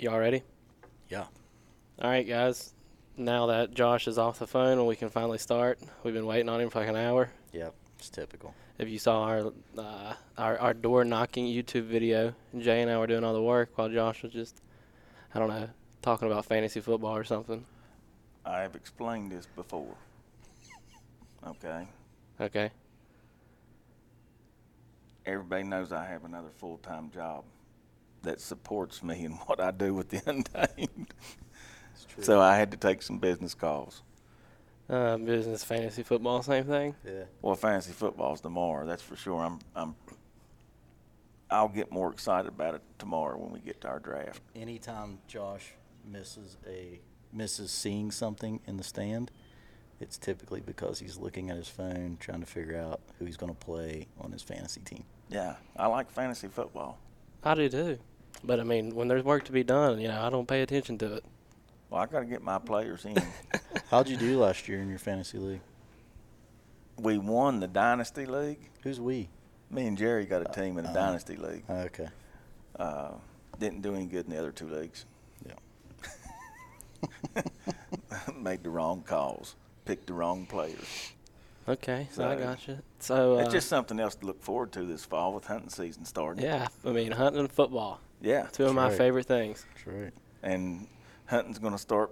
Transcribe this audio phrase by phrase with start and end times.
[0.00, 0.42] Y'all ready?
[1.10, 1.26] Yeah.
[2.00, 2.72] All right, guys.
[3.18, 6.48] Now that Josh is off the phone and we can finally start, we've been waiting
[6.48, 7.30] on him for like an hour.
[7.52, 7.74] Yep.
[7.98, 8.54] It's typical.
[8.78, 13.08] If you saw our uh, our, our door knocking YouTube video, Jay and I were
[13.08, 14.62] doing all the work while Josh was just,
[15.34, 15.68] I don't know,
[16.00, 17.66] talking about fantasy football or something.
[18.46, 19.96] I have explained this before.
[21.46, 21.86] Okay.
[22.40, 22.70] Okay.
[25.26, 27.44] Everybody knows I have another full time job
[28.22, 31.14] that supports me in what I do with the untamed.
[32.20, 34.02] So I had to take some business calls.
[34.88, 36.94] Uh, business, fantasy football, same thing.
[37.06, 37.22] yeah.
[37.42, 39.40] Well, fantasy football's tomorrow, that's for sure.
[39.40, 39.94] I'm I'm
[41.48, 44.40] I'll get more excited about it tomorrow when we get to our draft.
[44.56, 45.72] Anytime Josh
[46.04, 47.00] misses a
[47.32, 49.30] misses seeing something in the stand,
[50.00, 53.52] it's typically because he's looking at his phone trying to figure out who he's going
[53.52, 55.04] to play on his fantasy team.
[55.28, 56.98] Yeah, I like fantasy football.
[57.44, 57.98] I do too.
[58.44, 60.96] But I mean, when there's work to be done, you know, I don't pay attention
[60.98, 61.24] to it.
[61.90, 63.16] Well, I got to get my players in.
[63.90, 65.60] How'd you do last year in your fantasy league?
[66.98, 68.58] we won the dynasty league.
[68.82, 69.28] Who's we?
[69.70, 71.64] Me and Jerry got a team in the Uh, dynasty league.
[71.70, 72.08] Okay.
[72.78, 73.12] Uh,
[73.58, 75.06] didn't do any good in the other two leagues.
[75.46, 77.42] Yeah.
[78.38, 79.54] Made the wrong calls.
[79.86, 81.12] Picked the wrong players.
[81.68, 82.78] Okay, so I So- got you.
[82.98, 86.04] So uh, it's just something else to look forward to this fall with hunting season
[86.04, 86.44] starting.
[86.44, 88.46] yeah, I mean, hunting and football, Yeah.
[88.52, 88.96] two of my right.
[88.96, 89.64] favorite things.
[89.74, 90.12] That's right.
[90.42, 90.86] And
[91.26, 92.10] hunting's going to start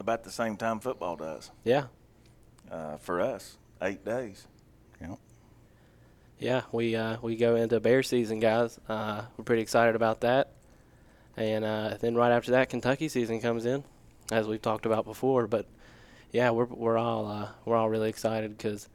[0.00, 1.84] about the same time football does Yeah,
[2.70, 3.56] uh, for us.
[3.82, 4.46] Eight days.
[5.00, 5.14] Yeah.
[6.38, 6.62] yeah.
[6.72, 8.78] We uh, we go into bear season, guys.
[8.88, 10.52] Uh, we're pretty excited about that.
[11.36, 13.84] And uh, then right after that, Kentucky season comes in,
[14.32, 15.46] as we've talked about before.
[15.46, 15.66] But
[16.32, 18.88] yeah, we're we're all uh, we're all really excited because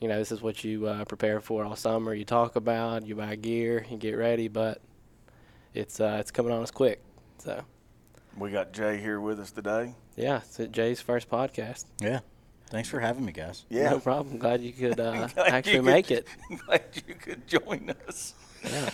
[0.00, 2.14] you know this is what you uh, prepare for all summer.
[2.14, 4.80] You talk about, you buy gear, you get ready, but
[5.74, 7.00] it's uh, it's coming on us quick.
[7.38, 7.62] So
[8.36, 9.94] We got Jay here with us today.
[10.16, 11.84] yeah, it's Jay's first podcast.
[12.00, 12.20] Yeah.
[12.70, 13.64] Thanks for having me, guys.
[13.68, 13.90] Yeah.
[13.90, 14.38] No problem.
[14.38, 16.26] Glad you could uh, Glad you actually could- make it.
[16.66, 18.34] Glad you could join us.
[18.64, 18.90] Yeah.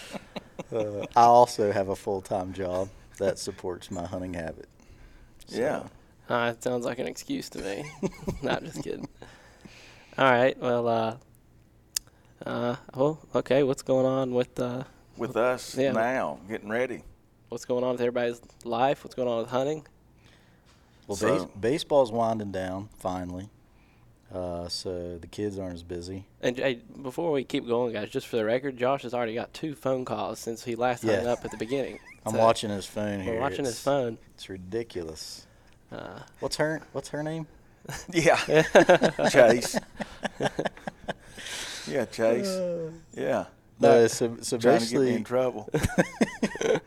[0.72, 2.88] Uh, I also have a full time job
[3.18, 4.68] that supports my hunting habit.
[5.46, 5.82] So, Yeah.
[6.28, 7.90] Uh, it sounds like an excuse to me.
[8.42, 9.08] Not just kidding.
[10.18, 10.58] All right.
[10.60, 11.16] Well, uh,
[12.44, 13.62] uh, well, okay.
[13.62, 14.84] What's going on with uh,
[15.18, 15.92] With us Yeah.
[15.92, 17.02] now, getting ready.
[17.48, 19.02] what's going on with everybody's life?
[19.04, 19.86] What's going on with hunting?
[21.06, 23.48] Well, So- base, baseball's winding down finally,
[24.34, 26.26] uh, so the kids aren't as busy.
[26.42, 29.54] And hey, before we keep going, guys, just for the record, Josh has already got
[29.54, 31.98] two phone calls since he last hung up at the beginning.
[32.26, 33.34] I'm So, watching his phone here.
[33.36, 34.18] We're watching his phone.
[34.34, 35.46] It's ridiculous.
[35.90, 37.46] Uh, What's her What's her name?
[38.12, 38.36] Yeah.
[39.30, 39.78] Chase.
[41.88, 42.58] Yeah, Chase.
[43.16, 43.46] Yeah.
[43.80, 45.70] No, so so Trying to get me basically, in trouble.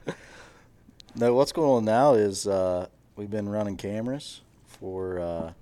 [1.16, 1.34] no.
[1.34, 5.54] What's going on now is uh, we've been running cameras for uh,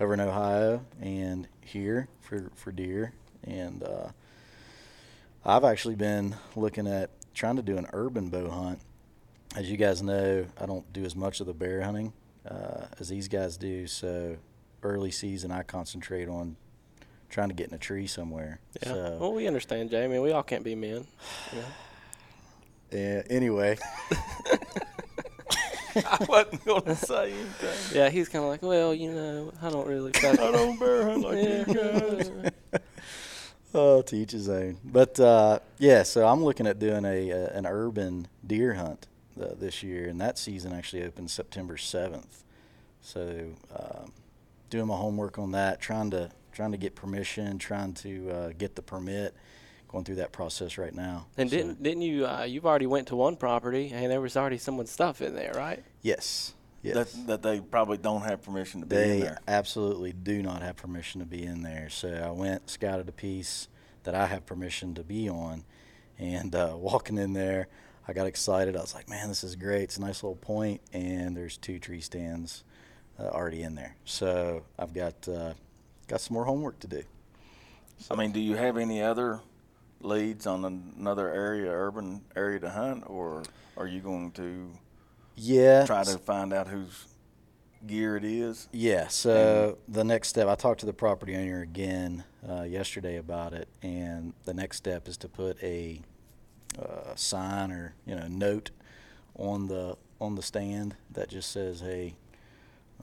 [0.00, 3.12] over in Ohio and here for for deer,
[3.44, 4.08] and uh,
[5.44, 8.80] I've actually been looking at trying to do an urban bow hunt.
[9.54, 12.12] As you guys know, I don't do as much of the bear hunting
[12.48, 13.86] uh, as these guys do.
[13.86, 14.36] So
[14.82, 16.56] early season, I concentrate on
[17.34, 18.60] trying to get in a tree somewhere.
[18.82, 18.88] yeah.
[18.92, 20.04] So, well, we understand, Jay.
[20.04, 21.04] I mean, we all can't be men.
[21.52, 21.64] You know?
[22.92, 23.76] yeah, anyway,
[25.96, 27.96] I wasn't going to say anything.
[27.96, 30.12] Yeah, he's kind of like, well, you know, I don't really.
[30.24, 31.64] I don't bear hunt like Yeah.
[31.66, 32.30] you guys.
[33.74, 34.78] oh, to each his own.
[34.84, 39.08] But uh, yeah, so I'm looking at doing a, uh an urban deer hunt
[39.40, 42.42] uh, this year, and that season actually opens September 7th.
[43.02, 44.12] So um,
[44.70, 48.76] doing my homework on that, trying to trying to get permission, trying to uh, get
[48.76, 49.34] the permit,
[49.88, 51.26] going through that process right now.
[51.36, 52.26] And So, didn't didn't you?
[52.26, 55.52] Uh, you've already went to one property, and there was already someone's stuff in there,
[55.54, 55.84] right?
[56.02, 56.94] yes, yes.
[57.12, 59.38] That, that they probably don't have permission to be in They there.
[59.48, 61.88] absolutely do not have permission to be in there.
[61.90, 63.68] So I went, scouted a piece
[64.04, 65.64] that I have permission to be on,
[66.18, 67.68] and uh, walking in there,
[68.06, 68.76] I got excited.
[68.76, 69.82] I was like, "Man, this is great!
[69.84, 70.38] It's a nice little.
[70.92, 72.62] And there's two tree stands
[73.18, 73.96] uh, already in there.
[74.04, 75.54] So I've got uh,
[76.08, 77.02] got some more homework to do.
[78.10, 79.40] I mean, do you have any other
[80.00, 83.42] leads on another area, urban area to hunt, or
[83.76, 84.70] are you going to
[85.36, 85.86] Yeah.
[85.86, 87.06] try to find out whose
[87.86, 88.68] gear it is?
[88.72, 89.08] Yeah.
[89.08, 93.68] So the next step, I talked to the property owner again uh, yesterday about it,
[93.82, 96.00] and the next step is to put a
[96.78, 98.70] uh, sign or you know note
[99.36, 102.16] on the on the stand that just says, "Hey,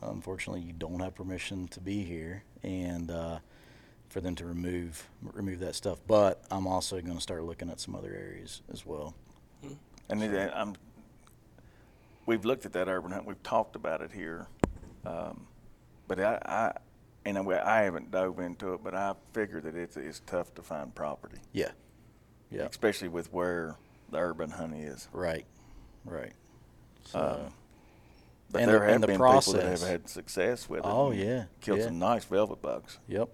[0.02, 3.40] unfortunately, you don't have permission to be here," and uh,
[4.10, 6.00] for them to remove remove that stuff.
[6.08, 9.16] But I'm also going to start looking at some other areas as well.
[10.10, 10.76] And it, I'm
[12.26, 13.26] we've looked at that urban hunt.
[13.26, 14.48] We've talked about it here,
[15.06, 15.48] um,
[16.08, 16.74] but I, I
[17.26, 18.82] and I, I haven't dove into it.
[18.84, 21.72] But I figure that it's it's tough to find property, Yeah.
[22.50, 22.64] Yeah.
[22.64, 23.76] especially with where
[24.10, 25.08] the urban hunt is.
[25.14, 25.46] Right.
[26.04, 26.34] Right.
[27.06, 27.54] So, Um,
[28.52, 30.86] but And there the- have and the been people that have had success with it.
[30.86, 31.86] Oh, yeah, killed yeah.
[31.86, 33.00] some nice velvet bugs.
[33.08, 33.30] yep.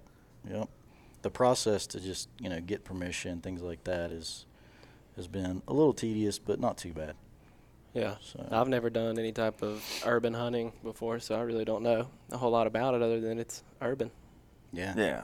[0.49, 0.69] Yep.
[1.23, 4.45] The process to just, you know, get permission, things like that is
[5.15, 7.15] has been a little tedious, but not too bad.
[7.93, 8.17] Yeah.
[8.21, 12.07] So- I've never done any type of urban hunting before, so I really don't know
[12.31, 14.11] a whole lot about it other than it's urban.
[14.71, 14.93] Yeah.
[14.95, 15.23] Yeah,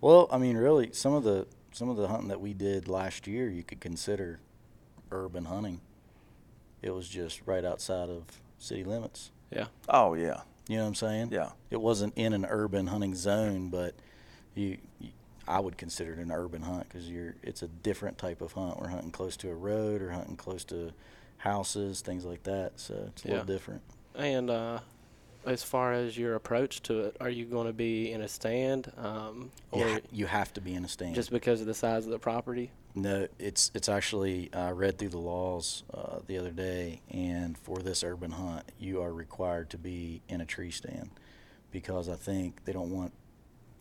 [0.00, 3.26] Well, I mean, really, some of the some of the hunting that we did last
[3.26, 4.38] year, you could consider
[5.10, 5.80] urban hunting.
[6.82, 8.24] It was just right outside of
[8.58, 9.31] city limits.
[9.52, 9.66] Yeah.
[9.88, 11.28] oh yeah, You know what I'm saying?
[11.32, 11.50] yeah.
[11.70, 13.94] It wasn't in an urban hunting zone, but
[14.54, 15.10] you, you
[15.48, 18.80] I would consider it an urban hunt because you're it's a different type of hunt.
[18.80, 20.92] We're hunting close to a road or hunting close to
[21.38, 22.72] houses, things like that.
[22.76, 23.32] So it's a Yeah.
[23.34, 23.82] little different.
[24.14, 24.78] And uh,
[25.44, 28.92] as far as your approach to it, are you going to be in a stand,
[28.96, 31.14] um, or you have to be in a stand.
[31.16, 32.70] just because of the size of the property?
[32.94, 37.78] No, it's it's actually I read through the laws uh, the other day, and for
[37.78, 41.08] this urban hunt, you are required to be in a tree stand
[41.70, 43.14] because I think they don't want,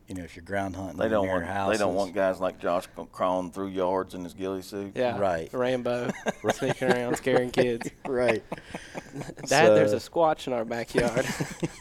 [0.08, 2.40] you know, if you're ground hunting They don't near want houses, they don't want guys
[2.40, 4.94] like Josh crawling through yards in his ghillie suit.
[4.96, 5.20] Yeah.
[5.20, 5.52] Right.
[5.54, 6.10] Rainbow,
[6.54, 7.90] sneaking around, scaring kids.
[8.08, 8.42] right.
[9.46, 11.26] Dad, there's a So- squatch in our backyard.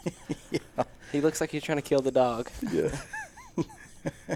[0.51, 0.83] yeah.
[1.13, 2.51] he looks like he's trying to kill the dog.
[2.73, 2.91] Yeah.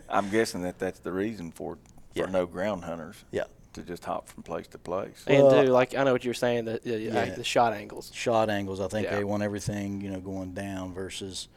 [0.09, 1.77] I'm guessing that that's the reason for
[2.15, 2.27] for Yeah.
[2.31, 3.45] no ground hunters yeah.
[3.75, 5.25] to just hop from place to place.
[5.27, 7.35] And Well, do like I know what you're saying that uh, Yeah.
[7.35, 8.11] the shot angles.
[8.15, 8.81] Shot angles.
[8.81, 9.17] I think Yeah.
[9.17, 11.49] they want everything you know going down versus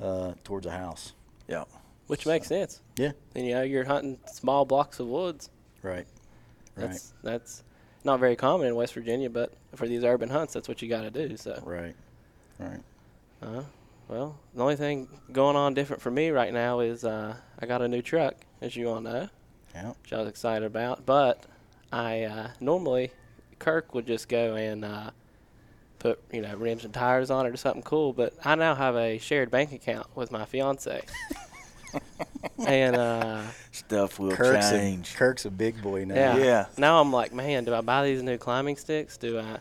[0.00, 1.12] uh, towards a house.
[1.48, 1.64] Yeah,
[2.06, 2.80] Which makes sense.
[2.96, 3.12] Yeah.
[3.34, 5.50] And you know, you're hunting small blocks of woods.
[5.82, 5.96] Right.
[5.96, 6.06] Right.
[6.76, 7.62] That's that's
[8.04, 11.02] not very common in West Virginia, but for these urban hunts, that's what you got
[11.02, 11.36] to do.
[11.36, 11.96] So, Right.
[12.58, 12.80] Right.
[13.42, 13.62] uh,
[14.08, 17.82] well, the only thing going on different for me right now is uh, I got
[17.82, 19.28] a new truck, as you all know,
[19.74, 19.92] Yeah.
[20.02, 21.04] which I was excited about.
[21.06, 21.42] But
[21.92, 23.10] I uh, normally
[23.58, 25.10] Kirk would just go and uh,
[25.98, 28.12] put you know rims and tires on it or something cool.
[28.12, 31.04] But I now have a shared bank account with my fiance,
[32.66, 32.96] and.
[32.96, 33.42] Uh,
[33.72, 35.14] stuff will Kirk's change.
[35.14, 36.14] a, Kirk's a big boy now.
[36.14, 36.36] Yeah.
[36.36, 36.66] Yeah.
[36.76, 39.16] Now I'm like, man, do I buy these new climbing sticks?
[39.16, 39.58] Do I?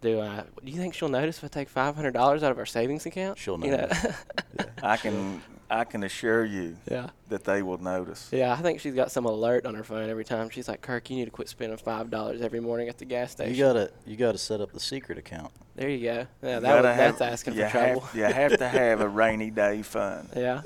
[0.00, 0.44] Do I?
[0.64, 3.04] Do you think she'll notice if I take five hundred dollars out of our savings
[3.06, 3.38] account?
[3.38, 3.76] She'll You know?
[3.76, 4.06] notice.
[4.82, 7.10] I can I can assure you yeah.
[7.28, 8.28] that they will notice.
[8.32, 10.50] Yeah, I think she's got some alert on her phone every time.
[10.50, 13.32] She's like, Kirk, you need to quit spending five dollars every morning at the gas
[13.32, 13.54] station.
[13.54, 15.52] You gotta you gotta set up the secret account.
[15.76, 16.26] there you go.
[16.42, 18.00] Yeah, You that was, have- that's asking you for trouble.
[18.00, 20.28] Have, you have to have a rainy day fund.
[20.36, 20.62] yeah,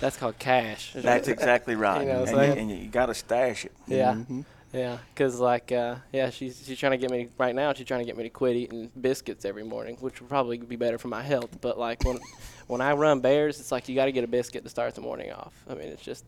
[0.00, 0.92] that's called cash.
[0.94, 2.00] That's exactly right.
[2.02, 2.70] You know what I'm and, you, saying?
[2.72, 3.72] and you got to stash it.
[3.86, 4.14] Yeah.
[4.14, 4.44] Mhm.
[4.72, 7.72] Yeah, cause like uh, yeah, she's she's trying to get me right now.
[7.72, 10.76] She's trying to get me to quit eating biscuits every morning, which would probably be
[10.76, 11.60] better for my health.
[11.62, 12.18] But like when
[12.66, 15.00] when I run bears, it's like you got to get a biscuit to start the
[15.00, 15.52] morning off.
[15.68, 16.24] I mean, it's just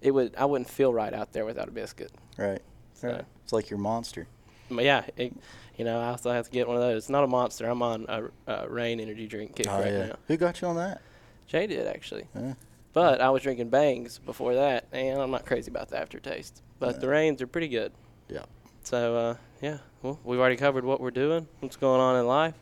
[0.00, 2.12] it would I wouldn't feel right out there without a biscuit.
[2.36, 2.60] Right.
[2.94, 3.24] So, Right.
[3.44, 4.26] It's like your monster.
[4.70, 5.32] but yeah, it,
[5.76, 6.96] you know, I also have to get one of those.
[7.04, 7.66] It's not a monster.
[7.66, 10.06] I'm on a, a Reign energy drink kick Oh right yeah.
[10.08, 10.16] now.
[10.26, 11.00] Who got you on that?
[11.46, 12.54] Jay did actually, Yeah.
[12.92, 16.60] but I was drinking Bangs before that, and I'm not crazy about the aftertaste.
[16.78, 17.00] But No.
[17.00, 17.92] the Reigns are pretty good.
[18.28, 18.44] Yeah.
[18.82, 22.54] So uh, yeah, well, we've already covered what we're doing, what's going on in life.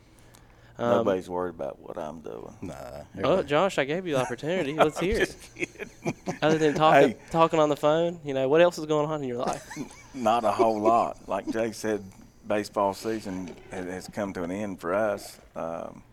[0.79, 2.53] Um, Nobody's worried about what I'm doing.
[2.61, 2.75] Nah.
[3.23, 4.73] Oh, Josh, I gave you the opportunity.
[4.77, 5.25] Let's hear it.
[5.25, 6.15] Just kidding.
[6.41, 7.17] Other than talking, Hey.
[7.31, 9.67] talking on the phone, you know, what else is going on in your life?
[10.13, 11.27] Not a whole lot.
[11.27, 12.03] Like Jay said,
[12.47, 16.03] baseball season ha- has come to an end for us, um,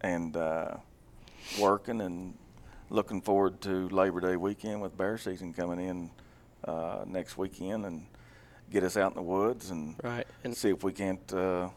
[0.00, 0.76] and uh,
[1.60, 2.34] working and
[2.90, 6.10] looking forward to Labor Day weekend with bear season coming in
[6.64, 8.06] uh, next weekend and
[8.70, 10.26] get us out in the woods and right.
[10.44, 11.68] And see if we can't uh,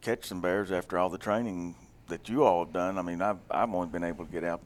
[0.00, 1.74] catch some bears after all the training
[2.08, 2.98] that you all have done.
[2.98, 4.60] I mean, I've I've only been able to get out,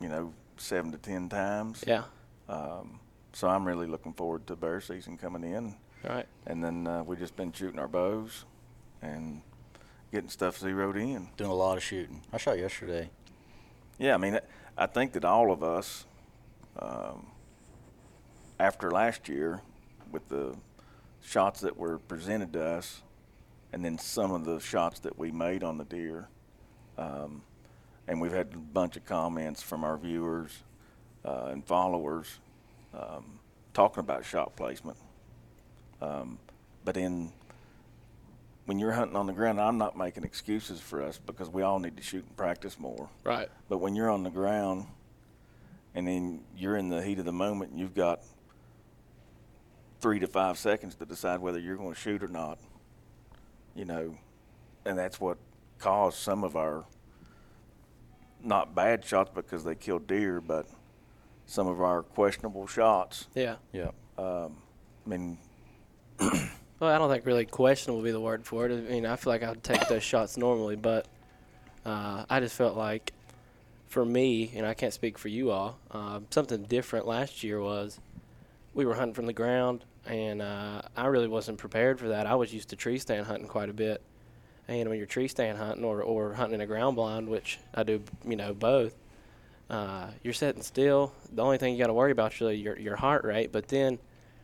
[0.00, 1.84] you know, seven to ten times.
[1.86, 2.04] yeah,
[2.48, 3.00] Um,
[3.32, 5.74] so I'm really looking forward to bear season coming in,
[6.08, 6.26] right.
[6.46, 8.44] and then uh, we've just been shooting our bows
[9.02, 9.42] and
[10.12, 11.28] getting stuff zeroed in.
[11.36, 12.22] Doing a lot of shooting.
[12.32, 13.10] I shot yesterday.
[13.98, 14.38] Yeah, I mean,
[14.78, 16.06] I think that all of us,
[16.78, 17.26] um,
[18.58, 19.60] after last year,
[20.10, 20.54] with the
[21.22, 23.02] shots that were presented to us,
[23.76, 26.28] and then some of the shots that we made on the deer,
[26.96, 27.42] um,
[28.08, 30.62] and we've had a bunch of comments from our viewers
[31.26, 32.38] uh, and followers
[32.94, 33.38] um,
[33.74, 34.96] talking about shot placement.
[36.00, 36.38] Um,
[36.86, 37.30] but in
[38.64, 41.78] when you're hunting on the ground, I'm not making excuses for us because we all
[41.78, 43.10] need to shoot and practice more.
[43.24, 43.50] Right.
[43.68, 44.86] But when you're on the ground
[45.94, 48.22] and then you're in the heat of the moment and you've got
[50.00, 52.58] three to five seconds to decide whether you're going to shoot or not,
[53.76, 54.16] you know,
[54.84, 55.38] and that's what
[55.78, 56.84] caused some of our
[58.42, 60.66] not bad shots because they killed deer, but
[61.46, 63.26] some of our questionable shots.
[63.34, 63.56] Yeah.
[63.72, 63.90] Yeah.
[64.18, 64.48] I
[65.04, 65.38] mean,
[66.78, 68.72] Well, I don't think really questionable would be the word for it.
[68.72, 71.06] I mean, I feel like I would take those shots normally, but
[71.86, 73.12] uh, I just felt like,
[73.86, 77.98] for me, and I can't speak for you all, uh, something different last year was
[78.74, 82.26] we were hunting from the ground, and uh, I really wasn't prepared for that.
[82.26, 84.02] I was used to tree stand hunting quite a bit,
[84.68, 87.82] and when you're tree stand hunting or, or hunting in a ground blind, which I
[87.82, 88.94] do, you know, both,
[89.68, 91.12] uh, you're sitting still.
[91.32, 93.52] The only thing you got to worry about is really your your heart rate.
[93.52, 93.98] But then,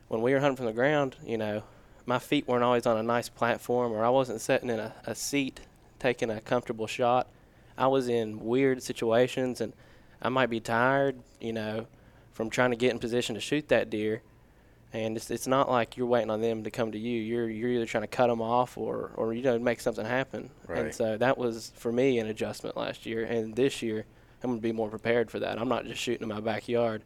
[0.07, 1.63] when we were hunting from the ground, you know,
[2.05, 5.15] my feet weren't always on a nice platform, or I wasn't sitting in a, a
[5.15, 5.61] seat
[5.99, 7.27] taking a comfortable shot.
[7.77, 9.73] I was in weird situations, and
[10.21, 11.87] I might be tired, you know,
[12.33, 14.21] from trying to get in position to shoot that deer.
[14.93, 17.19] And it's, it's not like you're waiting on them to come to you.
[17.19, 20.51] You're you're either trying to cut them off or or you know make something happen.
[20.67, 20.79] Right.
[20.79, 23.23] And so that was for me an adjustment last year.
[23.23, 24.05] And this year
[24.43, 25.59] I'm gonna be more prepared for that.
[25.59, 27.03] I'm not just shooting in my backyard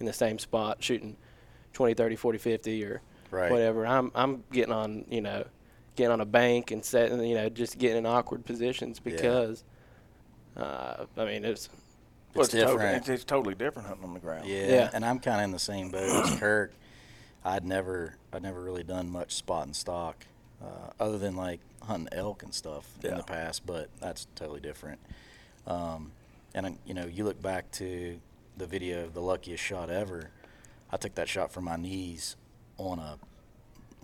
[0.00, 1.16] in the same spot, shooting
[1.72, 3.50] 20, 30, 40, 50 or Right.
[3.50, 3.86] whatever.
[3.86, 5.44] I'm I'm getting on you know
[5.96, 9.64] getting on a bank and setting you know just getting in awkward positions because
[10.58, 11.70] uh, I mean it's
[12.34, 12.96] well, It's totally, different.
[12.98, 14.46] it's, it's totally different hunting on the ground.
[14.46, 14.90] Yeah, Yeah.
[14.92, 16.72] and I'm kind of in the same boat as Kirk.
[17.44, 20.26] I'd never, I'd never really done much spot and stock,
[20.62, 23.64] uh, other than like hunting elk and stuff in the past.
[23.66, 25.00] But that's totally different.
[25.66, 26.12] Um,
[26.54, 28.18] and uh, you know, you look back to
[28.56, 30.30] the video of the luckiest shot ever.
[30.90, 32.36] I took that shot from my knees
[32.76, 33.18] on a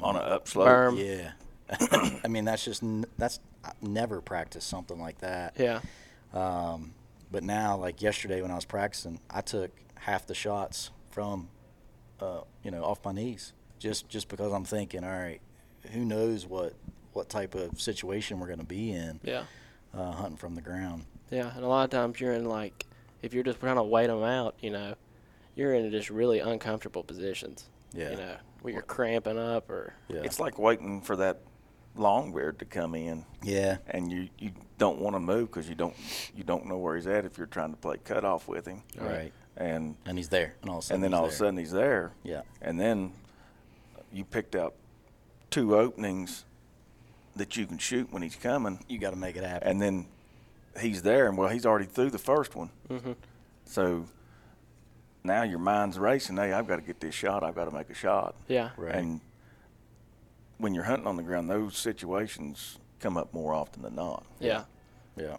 [0.03, 0.69] On an upslope.
[0.69, 0.99] Berm.
[0.99, 1.33] yeah.
[2.25, 5.57] I mean, that's just n- that's I never practiced something like that.
[5.59, 5.81] yeah
[6.33, 6.95] Um,
[7.33, 11.49] but now, like yesterday when I was practicing, I took half the shots from,
[12.21, 15.41] uh, you know, off my knees, just just because I'm thinking, all right,
[15.93, 16.75] who knows what
[17.13, 19.45] what type of situation we're going to be in yeah
[19.95, 21.05] uh, hunting from the ground.
[21.31, 21.51] yeah.
[21.55, 22.85] And a lot of times you're in like
[23.23, 24.95] if you're just trying to wait them out, you know,
[25.55, 27.65] you're in just really uncomfortable positions.
[27.95, 28.11] Yeah.
[28.11, 30.21] You know, where you're cramping up or Yeah.
[30.25, 31.41] It's like waiting for that
[31.95, 33.79] long beard to come in, yeah.
[33.89, 35.95] and you, you don't want to move because you don't
[36.37, 39.33] you don't know where he's at if you're trying to play cutoff with him, Right.
[39.57, 41.37] And And he's there, and all of a sudden, and then he's all of a
[41.37, 43.13] sudden he's there, yeah, and then
[44.13, 44.75] you picked out
[45.51, 46.45] two openings
[47.37, 49.69] that you can shoot when he's coming, you got to make it happen.
[49.69, 50.07] and then
[50.81, 52.71] he's there, and well, he's already through the first one.
[52.89, 53.13] Mm-hmm.
[53.65, 54.07] So
[55.25, 56.37] now your mind's racing.
[56.37, 57.43] Hey, I've got to get this shot.
[57.43, 58.35] I've got to make a shot.
[58.49, 58.71] yeah.
[58.77, 58.95] Right.
[58.95, 59.21] And
[60.59, 64.25] when you're hunting on the ground, those situations come up more often than not.
[64.41, 64.65] Yeah.
[65.17, 65.37] yeah,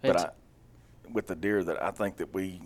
[0.00, 0.30] But It's- I,
[1.10, 2.60] with the deer that I think that we,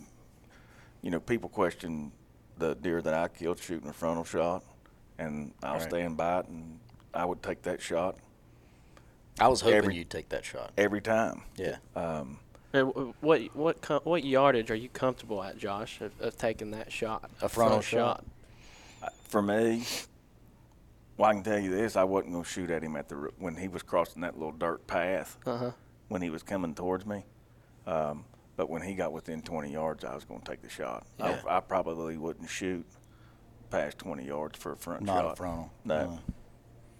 [1.03, 2.13] you know, people question
[2.59, 4.65] the deer that I killed shooting a frontal shot,
[5.19, 5.83] and I'll Right.
[5.83, 6.79] stand by it, and
[7.15, 8.17] I would take that shot
[9.39, 10.73] I was hoping every- you'd take that shot.
[10.79, 11.43] every time.
[11.57, 12.39] Yeah, Um,
[12.73, 16.91] And what what com- what yardage are you comfortable at, Josh, of, of taking that
[16.93, 17.31] shot?
[17.43, 18.25] A frontal shot?
[19.29, 19.85] for me,
[21.17, 23.17] well, I can tell you this: I wasn't going to shoot at him at the
[23.39, 25.37] when he was crossing that little dirt path.
[25.47, 25.71] Uh huh.
[26.09, 27.25] when he was coming towards me.
[27.87, 28.25] Um,
[28.57, 31.07] but when he got within 20 yards, I was going to take the shot.
[31.19, 31.41] Yeah.
[31.49, 32.87] I, I probably wouldn't shoot
[33.71, 35.33] past 20 yards for a front not shot.
[35.33, 35.73] a frontal.
[35.85, 36.19] No,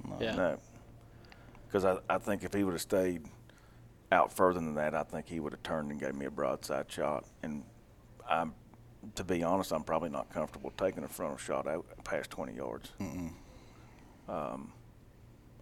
[0.07, 0.17] No.
[0.21, 0.35] Yeah.
[0.37, 0.59] no.
[1.67, 3.23] Because I, I think if he would have stayed
[4.13, 6.91] out further than that, I think he would have turned and gave me a broadside
[6.91, 7.25] shot.
[7.43, 7.65] And
[8.29, 8.55] I'm,
[9.15, 12.93] to be honest, I'm probably not comfortable taking a frontal shot out past 20 yards.
[13.01, 13.33] Mm-mm.
[14.29, 14.73] Um,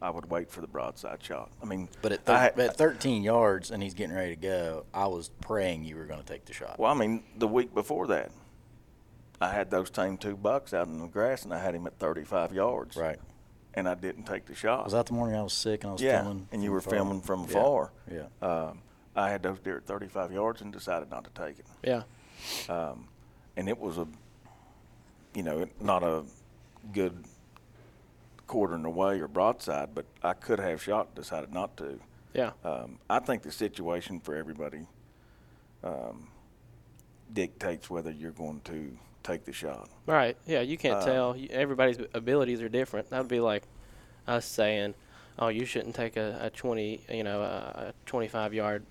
[0.04, 1.50] I would wait for the broadside shot.
[1.62, 4.84] I mean, But at, thir- had- at 13 yards and he's getting ready to go,
[4.92, 6.78] I was praying you were going to take the shot.
[6.78, 8.30] Well, I mean, the week before that,
[9.40, 11.99] I had those same two bucks out in the grass, and I had him at
[11.99, 12.96] 35 yards.
[12.96, 13.18] Right.
[13.73, 14.84] And I didn't take the shot.
[14.84, 16.49] Was that the morning I was sick and I was yeah, filming?
[16.52, 16.92] and you were afar?
[16.92, 17.46] filming from Yeah.
[17.49, 17.92] afar.
[18.12, 18.26] Yeah.
[18.42, 18.82] Um,
[19.16, 21.66] I had those deer at 35 yards and decided not to take it.
[21.82, 22.02] Yeah.
[22.68, 23.08] Um,
[23.56, 24.06] and it was a,
[25.34, 26.25] you know, not a
[26.92, 27.25] good
[28.46, 31.98] quartering away or broadside, but I could have shot, decided not to.
[32.34, 32.50] Yeah.
[32.64, 34.86] Um, I think the situation for everybody
[35.82, 36.28] um,
[37.32, 39.88] dictates whether you're going to take the shot.
[40.06, 40.36] Right.
[40.46, 40.60] Yeah.
[40.60, 41.36] You can't Uh, tell.
[41.50, 43.10] Everybody's abilities are different.
[43.10, 43.62] That would be like
[44.26, 44.94] us saying,
[45.38, 48.84] "Oh, you shouldn't take a, a twenty, you know, a, a twenty-five yard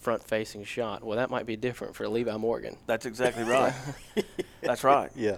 [0.00, 2.76] front-facing shot." Well, that might be different for Levi Morgan.
[2.86, 3.74] That's exactly right.
[4.62, 5.10] That's right.
[5.14, 5.36] Yeah.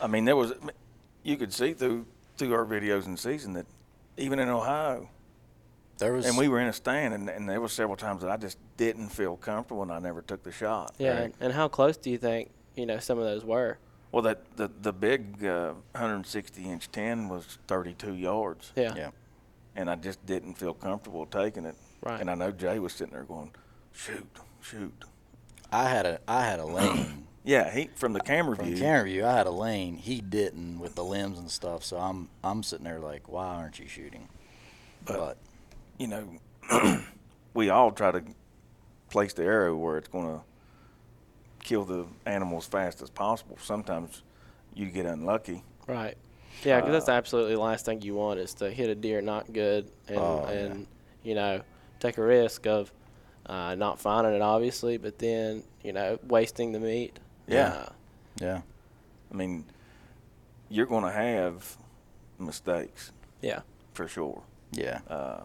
[0.00, 0.52] I mean, there was
[1.22, 2.06] you could see through
[2.36, 3.66] through our videos in season that
[4.16, 5.08] even in Ohio,
[5.98, 6.26] There was.
[6.26, 8.58] and we were in a stand, and, and there were several times that I just
[8.76, 10.94] didn't feel comfortable, and I never took the shot.
[10.98, 11.10] Yeah.
[11.10, 11.20] Right.
[11.24, 13.78] And, and how close do you think you know some of those were?
[14.12, 18.94] Well, that the the big uh, 160 inch 10 was 32 yards, Yeah.
[18.96, 19.10] Yeah.
[19.74, 21.74] and I just didn't feel comfortable taking it.
[22.00, 22.20] Right.
[22.20, 23.50] And I know Jay was sitting there going,
[23.92, 24.28] "Shoot,
[24.60, 25.04] shoot."
[25.72, 28.64] I had a I had a lane Yeah, he from the camera view.
[28.64, 28.74] from view.
[28.76, 29.26] the camera view.
[29.26, 29.96] I had a lane.
[29.98, 31.84] He didn't with the limbs and stuff.
[31.84, 34.28] So I'm I'm sitting there like, why aren't you shooting?
[35.04, 35.36] But- But
[35.98, 36.26] you know,
[37.54, 38.22] we all try to
[39.10, 40.42] place the arrow where it's going to
[41.62, 43.56] kill the animal as fast as possible.
[43.60, 44.22] Sometimes
[44.74, 45.62] you get unlucky.
[45.86, 46.16] Right.
[46.64, 49.20] Yeah, 'cause that's Uh, absolutely the last thing you want is to hit a deer
[49.20, 50.50] not good and Oh, yeah.
[50.52, 50.86] and
[51.22, 51.60] you know
[52.00, 52.90] take a risk of
[53.46, 57.18] uh, not finding it obviously, but then you know wasting the meat.
[57.46, 57.86] Yeah.
[58.40, 58.62] Yeah,
[59.30, 59.64] I mean,
[60.68, 61.76] you're going to have
[62.38, 63.60] mistakes yeah.
[63.92, 64.42] for sure.
[64.72, 65.40] yeah, Uh,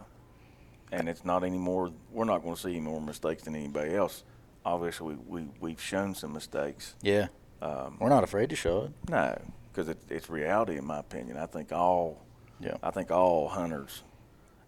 [0.90, 1.92] and it's not any more.
[2.10, 4.24] We're not going to see any more mistakes than anybody else.
[4.64, 6.94] Obviously, we, we we've shown some mistakes.
[7.02, 7.28] yeah.
[7.62, 8.90] Um, We're not afraid to show it.
[9.10, 9.40] no,
[9.70, 11.36] because it, it's reality, in my opinion.
[11.36, 12.24] I think all
[12.58, 12.76] Yeah.
[12.82, 14.02] I think all hunters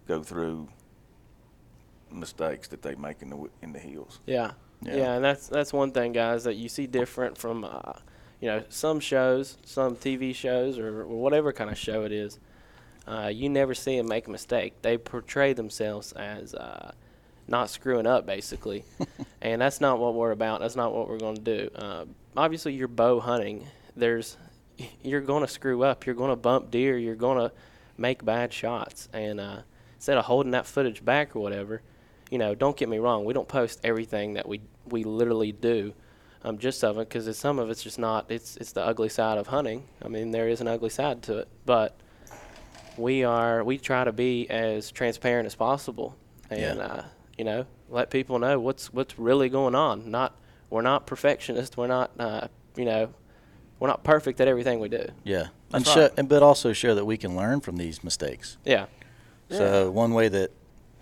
[0.06, 0.68] go through
[2.10, 4.20] mistakes that they make in the in the hills.
[4.26, 4.52] Yeah.
[4.82, 4.96] Yeah.
[4.96, 7.92] yeah, and that's that's one thing, guys, that you see different from, uh,
[8.40, 12.38] you know, some shows, some TV shows, or, or whatever kind of show it is.
[13.06, 14.80] Uh, you never see them make a mistake.
[14.82, 16.92] They portray themselves as uh,
[17.48, 18.84] not screwing up, basically,
[19.42, 20.60] and that's not what we're about.
[20.60, 21.70] That's not what we're going to do.
[21.74, 22.04] Uh,
[22.36, 23.66] obviously, you're bow hunting.
[23.96, 24.36] There's,
[25.02, 26.06] you're going to screw up.
[26.06, 26.98] You're going to bump deer.
[26.98, 27.54] You're going to
[27.96, 29.62] make bad shots, and uh,
[29.94, 31.82] instead of holding that footage back or whatever,
[32.32, 33.26] you know, don't get me wrong.
[33.26, 35.92] We don't post everything that we we literally do,
[36.44, 38.30] um, just of it, because some of it's just not.
[38.30, 39.84] It's it's the ugly side of hunting.
[40.02, 41.94] I mean, there is an ugly side to it, but
[42.96, 46.16] we are we try to be as transparent as possible,
[46.50, 46.84] and Yeah.
[46.86, 47.04] uh,
[47.38, 50.10] you know, let people know what's what's really going on.
[50.10, 50.34] Not
[50.70, 51.76] we're not perfectionists.
[51.76, 53.12] We're not uh, you know,
[53.78, 55.06] we're not perfect at everything we do.
[55.24, 56.12] Yeah, and That's show, right.
[56.16, 58.56] and but also show that we can learn from these mistakes.
[58.64, 58.86] Yeah,
[59.50, 60.50] So one way that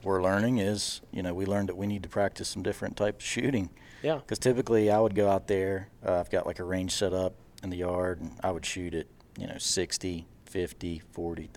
[0.05, 3.25] we're learning is, you know, we learned that we need to practice some different types
[3.25, 3.71] of shooting.
[4.03, 7.13] yeah, Because typically I would go out there, uh, I've got like a range set
[7.13, 9.07] up in the yard, and I would shoot at,
[9.39, 11.51] you know, 60, 50, 40.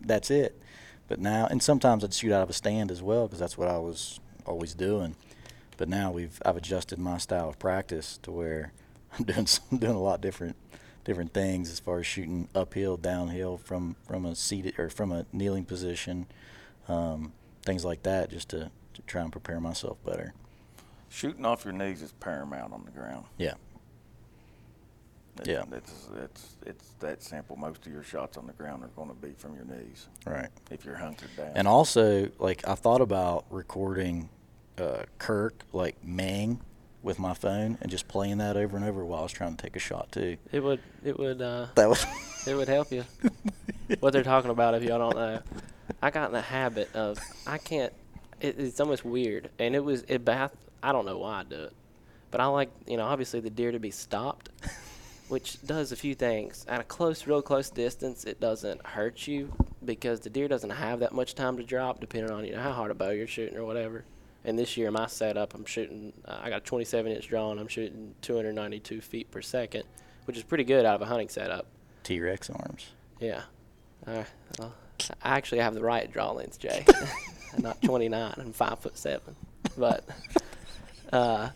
[0.00, 0.60] That's it.
[1.08, 3.68] But now, and sometimes I'd shoot out of a stand as well, because that's what
[3.68, 5.16] I was always doing.
[5.76, 8.72] But now we've I've adjusted my style of practice to where
[9.18, 10.56] I'm doing some, doing a lot different
[11.04, 15.24] different things as far as shooting uphill, downhill from from a seated or from a
[15.32, 16.26] kneeling position,
[16.88, 17.32] um,
[17.66, 20.32] things like that, just to, to try and prepare myself better.
[21.10, 23.26] Shooting off your knees is paramount on the ground.
[23.36, 23.54] Yeah.
[25.40, 25.64] It- Yeah.
[25.72, 27.56] It's, it's, it's that simple.
[27.56, 30.48] Most of your shots on the ground are going to be from your knees Right.
[30.70, 31.52] if you're hunkered down.
[31.54, 34.30] And also, like I thought about recording
[34.78, 36.60] uh, Kirk like Mang
[37.02, 39.62] with my phone and just playing that over and over while I was trying to
[39.62, 40.36] take a shot too.
[40.52, 42.04] it would it would uh, That was
[42.46, 43.04] it would help you.
[44.00, 45.40] what they're talking about if y'all don't know.
[46.02, 47.92] I got in the habit of I can't.
[48.40, 50.54] It, it's almost weird, and it was it bath.
[50.82, 51.72] I don't know why I do it,
[52.30, 54.50] but I like you know obviously the deer to be stopped,
[55.28, 56.64] which does a few things.
[56.68, 59.52] At a close, real close distance, it doesn't hurt you
[59.84, 62.72] because the deer doesn't have that much time to drop, depending on you know how
[62.72, 64.04] hard a bow you're shooting or whatever.
[64.44, 66.12] And this year, my setup, I'm shooting.
[66.24, 69.82] Uh, I got a 27 inch draw, and I'm shooting 292 feet per second,
[70.24, 71.66] which is pretty good out of a hunting setup.
[72.04, 72.90] T Rex arms.
[73.18, 73.42] Yeah.
[74.06, 74.22] Uh,
[74.58, 74.72] well,
[75.22, 76.84] I actually have the right draw length, Jay.
[77.56, 78.34] I'm not 29.
[78.36, 79.34] I'm five foot seven.
[79.78, 80.04] But
[81.12, 81.50] uh,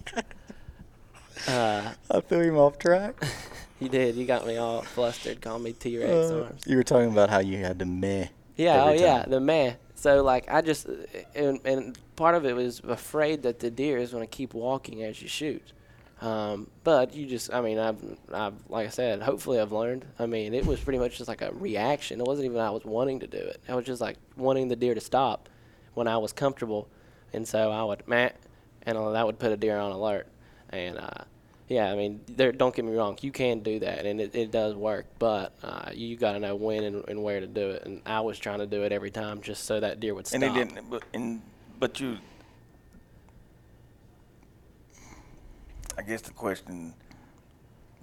[1.49, 3.23] uh, I threw him off track.
[3.81, 4.17] you did.
[4.17, 6.63] You got me all flustered, calling me T Rex Uh, arms.
[6.67, 8.27] you were talking about how you had to meh.
[8.57, 8.85] Yeah.
[8.85, 9.25] Oh, every yeah.
[9.27, 9.77] The man.
[9.95, 10.87] So like I just
[11.35, 15.03] and, and part of it was afraid that the deer is going to keep walking
[15.03, 15.63] as you shoot.
[16.21, 17.97] Um, but you just, I mean, I've,
[18.33, 20.05] I've, like I said, hopefully I've learned.
[20.19, 22.21] I mean, it was pretty much just like a reaction.
[22.21, 23.61] It wasn't even I was wanting to do it.
[23.69, 25.49] I was just like wanting the deer to stop
[25.95, 26.89] when I was comfortable,
[27.33, 28.35] and so I would, and
[29.15, 30.27] that would put a deer on alert.
[30.69, 31.25] And uh,
[31.69, 34.51] yeah, I mean, there, don't get me wrong, you can do that, and it, it
[34.51, 35.07] does work.
[35.19, 37.87] But uh, you got to know when and, and where to do it.
[37.87, 40.43] And I was trying to do it every time just so that deer would stop.
[40.43, 40.91] and it didn't.
[40.91, 41.41] But, and,
[41.79, 42.19] but you.
[46.01, 46.95] I guess the question,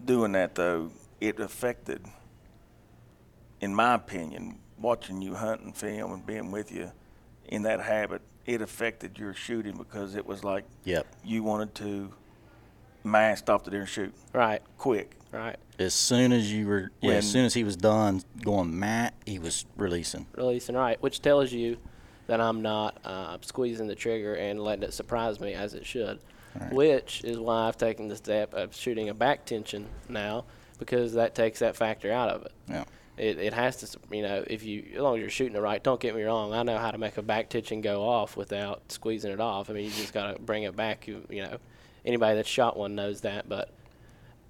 [0.06, 2.06] doing that though, it affected.
[3.60, 6.92] In my opinion, watching you hunt and film and being with you,
[7.48, 11.08] in that habit, it affected your shooting because it was like Yep.
[11.26, 12.14] you wanted to
[13.04, 15.16] man stop the deer and shoot Right, quick.
[15.32, 15.56] right.
[15.80, 19.40] As soon as you were, yeah, as soon as he was done going Matt, he
[19.40, 20.28] was releasing.
[20.36, 21.78] releasing right, which tells you
[22.28, 26.20] that I'm not uh, squeezing the trigger and letting it surprise me as it should.
[26.60, 26.74] Right.
[26.74, 30.46] Which is why I've taken the step of shooting a back tension now,
[30.80, 32.52] because that takes that factor out of it.
[32.68, 32.84] Yeah.
[33.18, 35.84] It, it has to, you know, if you, as long as you're shooting it right,
[35.84, 36.54] don't get me wrong.
[36.54, 39.70] I know how to make a back tension go off without squeezing it off.
[39.70, 41.08] I mean, you just got to bring it back.
[41.08, 41.58] You, you know,
[42.06, 43.50] anybody that's shot one knows that.
[43.50, 43.72] But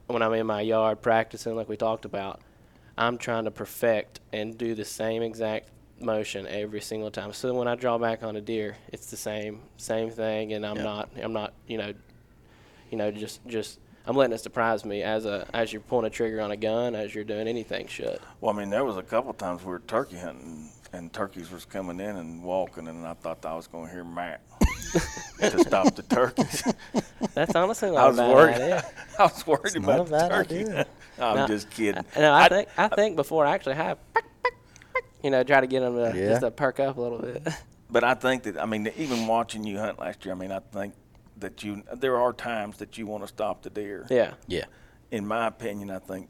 [0.08, 2.42] when I'm in my yard practicing, like we talked about,
[2.98, 7.34] I'm trying to perfect and do the same exact motion every single time.
[7.34, 10.82] So when I draw back on a deer, it's the same same thing, and I'm
[10.84, 11.94] not I'm not you know,
[12.92, 16.10] you know just just I'm letting it surprise me as a as you're pulling a
[16.10, 18.22] trigger on a gun as you're doing anything shit.
[18.42, 21.66] Well, I mean, there was a couple times we were turkey hunting, and turkeys was
[21.66, 24.42] coming in and walking, and I thought I was going to hear Matt
[25.40, 26.64] to stop the turkeys.
[27.34, 28.54] That's honestly not I was a bad worried.
[28.56, 28.86] idea.
[29.20, 30.66] I was worried not about the turkey.
[31.20, 32.06] I'm No, just kidding.
[32.16, 33.98] I, no, I, think I think before I actually have,
[35.24, 36.30] you know, try to get them to Yeah.
[36.30, 37.48] just to perk up a little bit.
[37.90, 40.60] But I think that I mean, even watching you hunt last year, I mean, I
[40.60, 40.94] think
[41.38, 44.06] that you there are times that you want to stop the deer.
[44.10, 44.66] yeah, Yeah.
[45.10, 46.28] In my opinion, I think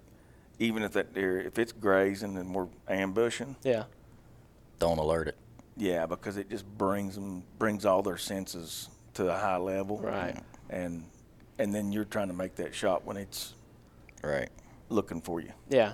[0.60, 3.86] even if that deer, if it's grazing and we're ambushing, yeah,
[4.78, 5.38] Don't alert it.
[5.76, 9.98] yeah, because it just brings them brings all their senses to a high level.
[9.98, 10.38] Right.
[10.70, 11.06] And
[11.58, 13.56] and then you're trying to make that shot when it's
[14.24, 14.50] Right.
[14.90, 15.54] looking for you.
[15.70, 15.94] yeah,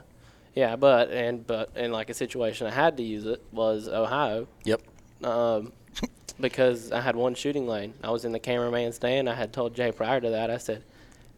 [0.55, 0.75] yeah.
[0.75, 4.47] But and but in like a situation I had to use it was Ohio.
[4.65, 4.81] Yep.
[5.23, 5.71] um,
[6.39, 7.93] because I had one shooting lane.
[8.03, 9.29] I was in the cameraman stand.
[9.29, 10.83] I had told Jay prior to that, I said,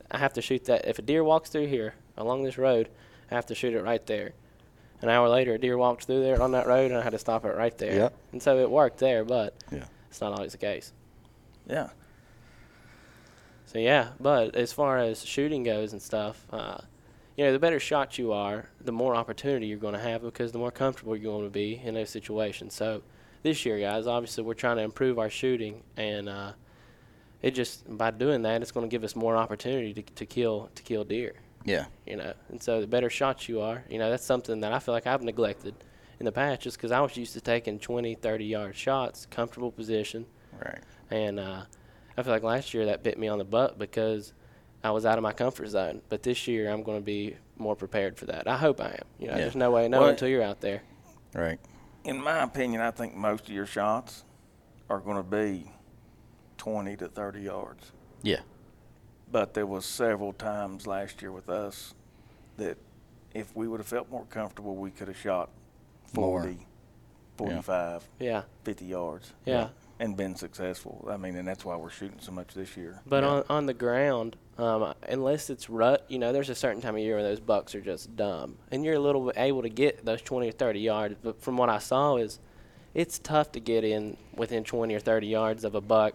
[0.10, 0.88] I have to shoot that.
[0.88, 2.90] If a deer walks through here along this road,
[3.30, 4.32] I have to shoot it right there.
[5.02, 7.20] An hour later, a deer walked through there on that road, and I had to
[7.20, 7.94] stop it right there.
[7.94, 8.18] Yep.
[8.32, 9.84] And so it worked there, but Yeah.
[10.10, 10.94] it's not always the case.
[11.68, 11.90] Yeah.
[13.66, 16.78] So yeah, but as far as shooting goes and stuff, uh,
[17.38, 20.52] you know, the better shot you are, the more opportunity you're going to have because
[20.52, 22.74] the more comfortable you're going to be in those situations.
[22.74, 23.02] So
[23.44, 26.54] this year, guys, obviously we're trying to improve our shooting, and uh,
[27.42, 30.70] it just by doing that, it's going to give us more opportunity to, to kill
[30.76, 31.34] to kill deer.
[31.66, 31.86] Yeah.
[32.06, 34.80] You know, and so the better shots you are, you know, that's something that I
[34.80, 35.74] feel like I've neglected
[36.20, 39.72] in the past just because I was used to taking 20, 30 yard shots, comfortable
[39.72, 40.26] position,
[40.64, 40.80] Right.
[41.12, 41.64] and uh,
[42.18, 44.32] I feel like last year that bit me on the butt because
[44.86, 46.02] I was out of my comfort zone.
[46.10, 48.48] But this year I'm going to be more prepared for that.
[48.48, 49.08] I hope I am.
[49.18, 49.40] You know, Yeah.
[49.40, 50.84] there's no way of knowing Well- until you're out there.
[51.34, 51.60] Right.
[52.04, 54.24] In my opinion, I think most of your shots
[54.88, 55.72] are going to be
[56.58, 57.92] 20 to 30 yards.
[58.22, 58.42] Yeah.
[59.32, 61.96] But there was several times last year with us
[62.58, 62.78] that
[63.34, 65.50] if we would have felt more comfortable, we could have shot
[66.16, 66.42] More.
[66.44, 66.68] 40,
[67.38, 69.70] 45, Yeah, 50 yards yeah.
[70.00, 71.08] and been successful.
[71.10, 73.02] I mean, and that's why we're shooting so much this year.
[73.08, 73.30] But Yeah.
[73.32, 77.02] on on the ground, um, unless it's rut, you know, there's a certain time of
[77.02, 80.06] year where those bucks are just dumb, and you're a little bit able to get
[80.06, 81.16] those 20 or 30 yards.
[81.22, 82.40] But from what I saw, is
[82.94, 86.14] it's tough to get in within 20 or 30 yards of a buck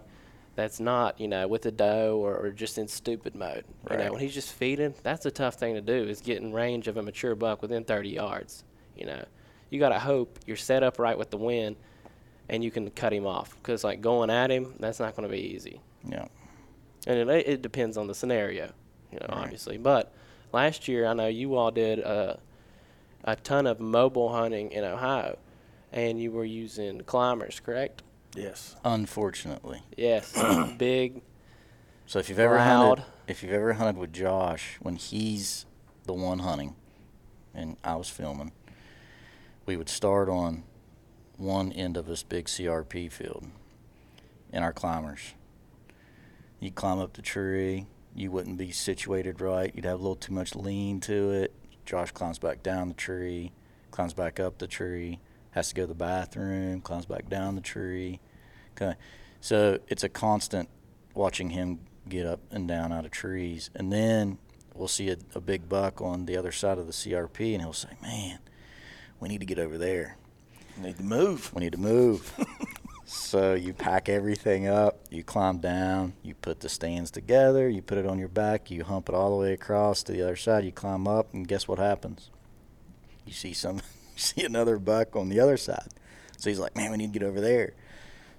[0.57, 3.64] that's not, you know, with a doe or, or just in stupid mode.
[3.90, 4.12] You know, Right.
[4.12, 6.09] when he's just feeding, that's a tough thing to do.
[6.09, 8.64] Is get in range of a mature buck within 30 yards.
[8.96, 9.24] You know,
[9.70, 11.76] you got to hope you're set up right with the wind,
[12.48, 13.55] and you can cut him off.
[13.62, 16.26] Because like going at him, that's not going to be easy Yeah.
[17.06, 18.72] And it, it depends on the scenario,
[19.12, 19.38] you know, Right.
[19.44, 19.78] obviously.
[19.78, 20.12] But
[20.52, 22.38] last year, I know you all did a,
[23.24, 25.38] a ton of mobile hunting in Ohio,
[25.92, 28.02] and you were using climbers, correct?
[28.36, 28.76] Yes.
[28.84, 29.82] Unfortunately.
[29.96, 30.40] Yes,
[30.78, 31.22] big.
[32.06, 32.98] So if you've ever Loud.
[33.00, 35.66] hunted, if you've ever hunted with Josh when he's
[36.06, 36.74] the one hunting,
[37.54, 38.52] and I was filming,
[39.66, 40.62] we would start on
[41.36, 43.46] one end of this big CRP field
[44.52, 45.34] in our climbers.
[46.61, 47.87] You'd climb up the tree.
[48.14, 49.73] You wouldn't be situated right.
[49.75, 51.55] You'd have a little too much lean to it.
[51.87, 53.53] Josh climbs back down the tree,
[53.90, 55.18] climbs back up the tree,
[55.53, 58.20] has to go to the bathroom, climbs back down the tree.
[58.77, 58.94] Okay.
[59.40, 60.68] So it's a constant
[61.14, 63.70] watching him get up and down out of trees.
[63.75, 64.38] And then
[64.75, 67.73] we'll see a, a big buck on the other side of the CRP, and he'll
[67.73, 68.38] say, Man,
[69.18, 70.16] we need to get over there.
[70.77, 71.53] We Need to move.
[71.55, 72.33] We need to move.
[73.12, 77.99] so you pack everything up, you climb down, you put the stands together, you put
[77.99, 80.64] it on your back, you hump it all the way across to the other side,
[80.64, 82.31] you climb up, and guess what happens?
[83.27, 83.77] You see some,
[84.14, 85.88] you see another buck on the other side.
[86.37, 87.73] So he's like, man, we need to get over there.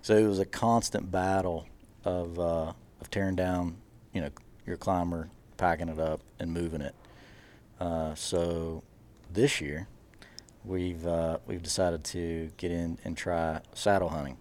[0.02, 1.68] So it was a constant battle
[2.06, 3.76] of uh, of tearing down,
[4.14, 4.30] you know,
[4.66, 6.96] your climber, packing it up, and moving it.
[7.78, 8.84] Uh, so
[9.30, 9.90] this year,
[10.64, 14.38] we've uh, we've decided to get in and try saddle hunting,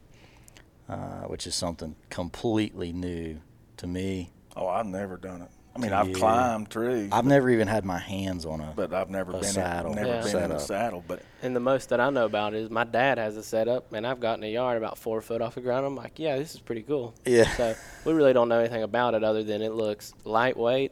[0.90, 3.40] uh, which is something completely new
[3.76, 4.30] to me.
[4.56, 5.48] Oh, I've never done it.
[5.74, 6.14] I mean, I've you.
[6.14, 8.72] climbed trees, I've never even had my hands on a.
[8.74, 9.92] but I've never a been saddle.
[9.92, 10.22] in, never Yeah.
[10.32, 11.04] been in a saddle.
[11.06, 14.04] But And the most that I know about is my dad has a setup, and
[14.04, 15.86] I've gotten a yard about four foot off the ground.
[15.86, 17.14] I'm like, yeah, this is pretty cool.
[17.24, 17.48] Yeah.
[17.56, 20.90] So we really don't know anything about it other than it looks lightweight,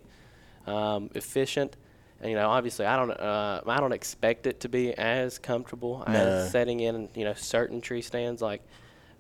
[0.67, 1.77] um, efficient,
[2.21, 6.05] And, you know, obviously, I don't, uh, I don't expect it to be as comfortable
[6.07, 6.15] No.
[6.15, 8.41] as setting in, you know, certain tree stands.
[8.43, 8.61] Like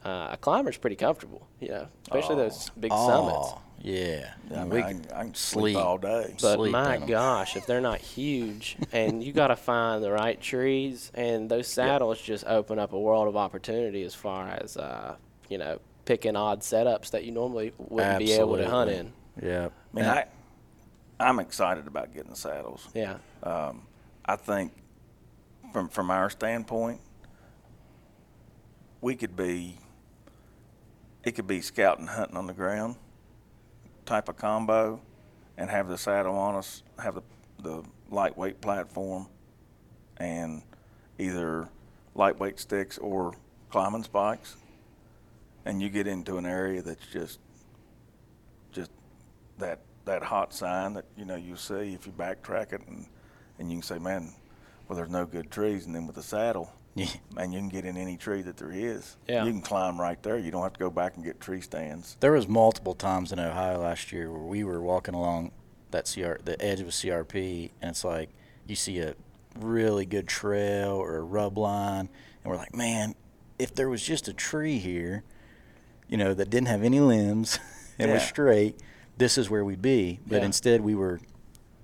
[0.04, 3.36] uh, a climber's pretty comfortable, you know, especially those big summits.
[3.52, 4.32] Oh, yeah.
[4.50, 5.76] I, mean, we- I, can- I can sleep, sleep.
[5.76, 6.34] all day.
[6.40, 10.40] But sleep my gosh, if they're not huge, and you got to find the right
[10.40, 15.16] trees, and those saddles just open up a world of opportunity as far as uh,
[15.48, 19.12] you know picking odd setups that you normally wouldn't be able to hunt in.
[19.42, 19.68] Yeah.
[19.94, 20.24] I mean, I,
[21.20, 22.88] I'm excited about getting the saddles.
[22.94, 23.82] Yeah, Um,
[24.24, 24.72] I think
[25.72, 27.00] from from our standpoint,
[29.00, 29.78] we could be
[31.28, 32.96] it could be scouting hunting on the ground
[34.06, 34.98] type of combo
[35.58, 37.22] and have the saddle on us, have the
[37.60, 39.26] the lightweight platform
[40.16, 40.62] and
[41.18, 41.68] either
[42.14, 43.34] lightweight sticks or
[43.68, 44.56] climbing spikes.
[45.66, 47.40] And you get into an area that's just
[48.72, 48.90] just
[49.58, 53.04] that that hot sign that you know you see if you backtrack it and
[53.58, 54.32] and you can say, man,
[54.88, 57.06] well, there's no good trees, and then with the saddle, Yeah.
[57.34, 59.16] man, you can get in any tree that there is.
[59.28, 59.44] Yeah.
[59.44, 60.38] You can climb right there.
[60.38, 62.16] You don't have to go back and get tree stands.
[62.20, 65.52] There was multiple times in Ohio last year where we were walking along
[65.90, 68.30] that CR, the edge of a CRP, and it's like
[68.66, 69.14] you see a
[69.58, 72.08] really good trail or a rub line,
[72.42, 73.14] and we're like, man,
[73.58, 75.24] if there was just a tree here,
[76.08, 77.58] you know, that didn't have any limbs
[77.98, 78.78] and was straight,
[79.16, 80.20] this is where we'd be.
[80.26, 80.46] But Yeah.
[80.46, 81.20] instead, we were,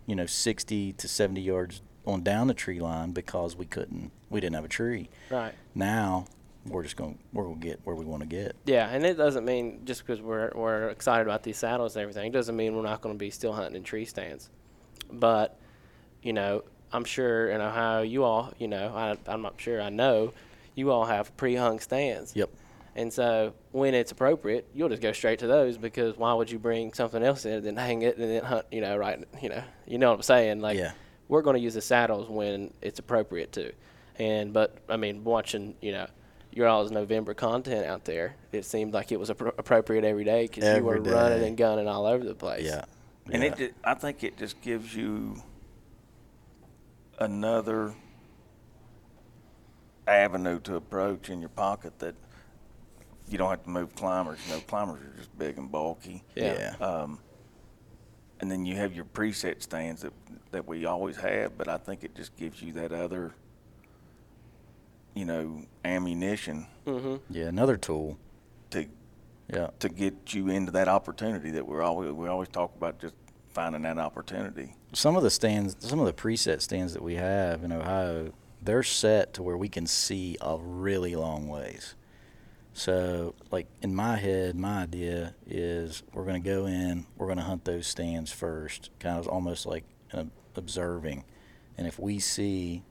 [0.06, 4.40] you know, 60 to 70 yards on down the tree line because we couldn't, we
[4.40, 5.08] didn't have a tree.
[5.30, 5.54] right.
[5.74, 6.26] Now
[6.66, 8.56] we're just going, we're going to get where we want to get.
[8.64, 12.26] Yeah, and it doesn't mean just because we're we're excited about these saddles and everything,
[12.26, 14.48] it doesn't mean we're not going to be still hunting in tree stands.
[15.12, 15.58] But
[16.22, 19.90] you know, I'm sure in Ohio, you all, you know, I, I'm not sure, I
[19.90, 20.32] know,
[20.74, 22.34] you all have pre-hung stands.
[22.34, 22.50] Yep.
[22.96, 26.58] And so when it's appropriate, you'll just go straight to those because why would you
[26.58, 29.48] bring something else in and then hang it and then hunt, you know, right, you
[29.48, 30.60] know, you know what I'm saying?
[30.60, 30.92] Like, Yeah.
[31.28, 33.72] We're going to use the saddles when it's appropriate to.
[34.16, 36.06] And, but, I mean, watching, you know,
[36.52, 40.46] your all's November content out there, it seemed like it was appro- appropriate every day
[40.46, 42.64] because you were Every running and gunning all over the place.
[42.64, 42.84] Yeah.
[43.30, 43.48] And yeah.
[43.48, 45.42] it, ju- I think it just gives you
[47.18, 47.94] another
[50.06, 52.14] avenue to approach in your pocket that
[53.28, 54.38] you don't have to move climbers.
[54.46, 56.22] You know, climbers are just big and bulky.
[56.36, 56.74] Yeah.
[56.80, 56.86] Yeah.
[56.86, 57.18] Um,
[58.44, 60.12] and then you have your preset stands that
[60.50, 63.34] that we always have, but I think it just gives you that other,
[65.14, 67.14] you know, ammunition Mm-hmm.
[67.32, 68.18] Yeah, another tool.
[68.72, 68.84] to
[69.50, 69.68] Yeah.
[69.78, 73.14] to get you into that opportunity that we're always we always talk about just
[73.48, 74.76] finding that opportunity.
[74.92, 78.82] Some of the stands, some of the preset stands that we have in Ohio, they're
[78.82, 81.94] set to where we can see a really long ways.
[82.76, 87.38] So, like in my head, my idea is we're going to go in, we're going
[87.38, 91.24] to hunt those stands first, kind of almost like an observing.
[91.78, 92.82] And if we see,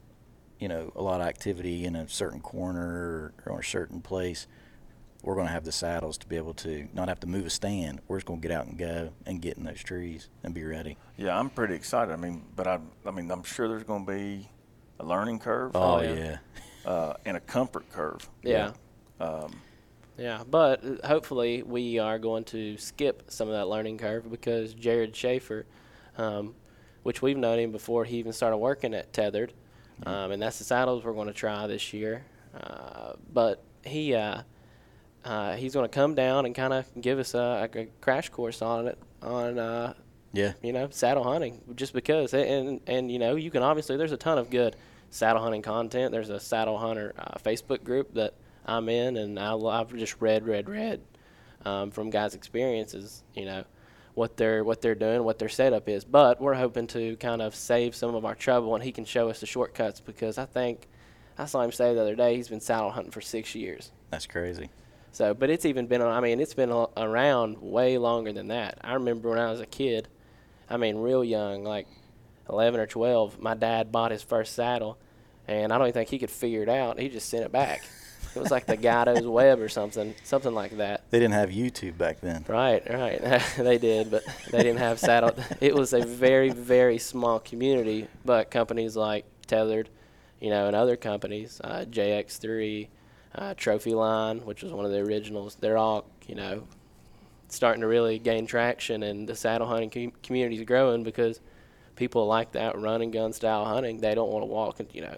[0.57, 4.47] you know, a lot of activity in a certain corner or, or a certain place,
[5.21, 7.49] we're going to have the saddles to be able to not have to move a
[7.49, 7.99] stand.
[8.07, 10.63] We're just going to get out and go and get in those trees and be
[10.63, 10.97] ready.
[11.17, 12.13] Yeah, I'm pretty excited.
[12.13, 14.49] I mean, but I I mean I'm sure there's going to be
[15.01, 16.13] a learning curve Oh, yeah.
[16.85, 16.89] yeah.
[16.89, 18.29] uh, and a comfort curve.
[18.43, 18.71] Yeah.
[19.19, 19.53] Um,
[20.17, 24.73] Yeah, but uh, hopefully we are going to skip some of that learning curve because
[24.73, 25.65] Jared Schaefer,
[26.17, 26.53] um,
[27.01, 29.53] which we've known him before he even started working at Tethered,
[30.05, 32.23] um, and that's the saddles we're going to try this year.
[32.55, 34.41] Uh, but he uh,
[35.25, 38.61] uh, he's going to come down and kind of give us a, a crash course
[38.61, 39.93] on it on uh,
[40.33, 40.53] Yeah.
[40.61, 42.33] you know, saddle hunting just because.
[42.33, 44.75] And, and, you know, you can obviously, there's a ton of good
[45.09, 46.11] saddle hunting content.
[46.11, 48.33] There's a saddle hunter uh, Facebook group that
[48.65, 51.01] I'm in, and I, I've just read, read, read
[51.65, 53.63] um, from guys' experiences, you know,
[54.13, 56.05] what they're what they're doing, what their setup is.
[56.05, 59.29] But we're hoping to kind of save some of our trouble, and he can show
[59.29, 60.87] us the shortcuts because I think
[61.37, 63.91] I saw him say the other day he's been saddle hunting for six years.
[64.11, 64.69] That's crazy.
[65.11, 68.79] So, but it's even been, I mean, it's been a- around way longer than that.
[68.81, 70.07] I remember when I was a kid,
[70.67, 71.87] I mean, real young, like
[72.49, 74.97] 11 or 12, my dad bought his first saddle,
[75.47, 76.99] and I don't even think he could figure it out.
[76.99, 77.83] He just sent it back.
[78.35, 81.09] It was like the Guido's Web or something, something like that.
[81.09, 82.45] They didn't have YouTube back then.
[82.47, 83.21] Right, right.
[83.57, 85.31] they did, but they didn't have saddle.
[85.61, 89.89] It was a very, very small community, but companies like Tethered,
[90.39, 92.87] you know, and other companies, uh, JX3,
[93.35, 96.67] uh, Trophyline, which was one of the originals, they're all, you know,
[97.49, 101.39] starting to really gain traction, and the saddle hunting com- community is growing because
[101.95, 103.99] people like that run and gun style hunting.
[103.99, 105.15] They don't want to walk and, you know,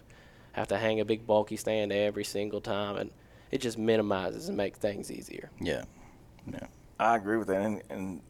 [0.56, 3.12] have to hang a big bulky stand every single time, and
[3.52, 5.50] it just minimizes and makes things easier.
[5.60, 5.84] Yeah.
[6.52, 6.68] Yeah.
[7.00, 8.22] I agree with that, and, and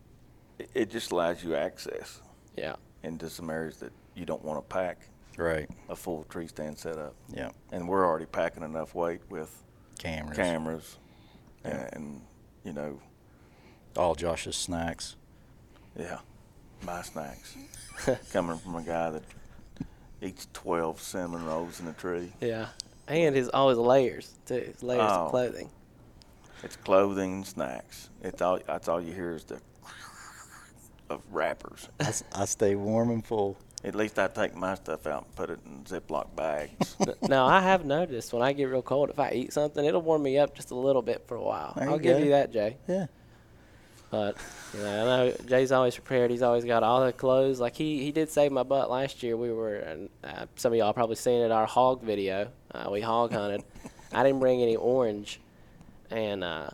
[0.57, 2.19] it- it just allows you access
[2.57, 2.75] Yeah.
[3.03, 4.97] into some areas that you don't want to pack
[5.37, 5.69] Right.
[5.89, 7.13] a full tree stand setup.
[7.29, 7.51] Yeah.
[7.71, 9.61] And we're already packing enough weight with
[9.99, 10.35] Cameras.
[10.35, 10.97] cameras
[11.63, 11.89] Yeah.
[11.93, 12.21] and,
[12.63, 12.99] you know,
[13.97, 15.15] All Josh's snacks.
[15.95, 16.19] yeah,
[16.83, 17.55] my snacks.
[18.33, 19.23] Coming from a guy that
[20.25, 22.33] eats 12 cinnamon rolls in a tree.
[22.41, 22.67] Yeah,
[23.07, 24.55] and his always layers too.
[24.73, 25.25] His layers Oh.
[25.25, 25.69] of clothing.
[26.63, 28.09] It's clothing and snacks.
[28.23, 29.59] It's all, that's all you hear is the
[31.09, 31.87] of wrappers.
[32.33, 33.57] I stay warm and full.
[33.83, 36.95] At least I take my stuff out and put it in Ziploc bags.
[37.29, 40.23] now I have noticed when I get real cold, if I eat something, it'll warm
[40.23, 41.73] me up just a little bit for a while.
[41.77, 42.23] There I'll you give go.
[42.23, 42.77] you that, Jay.
[42.87, 43.05] Yeah.
[44.15, 44.37] But
[44.73, 46.31] you know, I know Jay's always prepared.
[46.31, 47.59] He's always got all the clothes.
[47.59, 49.35] Like he, he did save my butt last year.
[49.35, 51.51] We were, and uh, some of y'all probably seen it.
[51.51, 52.49] Our hog video.
[52.73, 53.65] Uh, we hog hunted.
[54.13, 55.41] I didn't bring any orange,
[56.09, 56.69] and uh,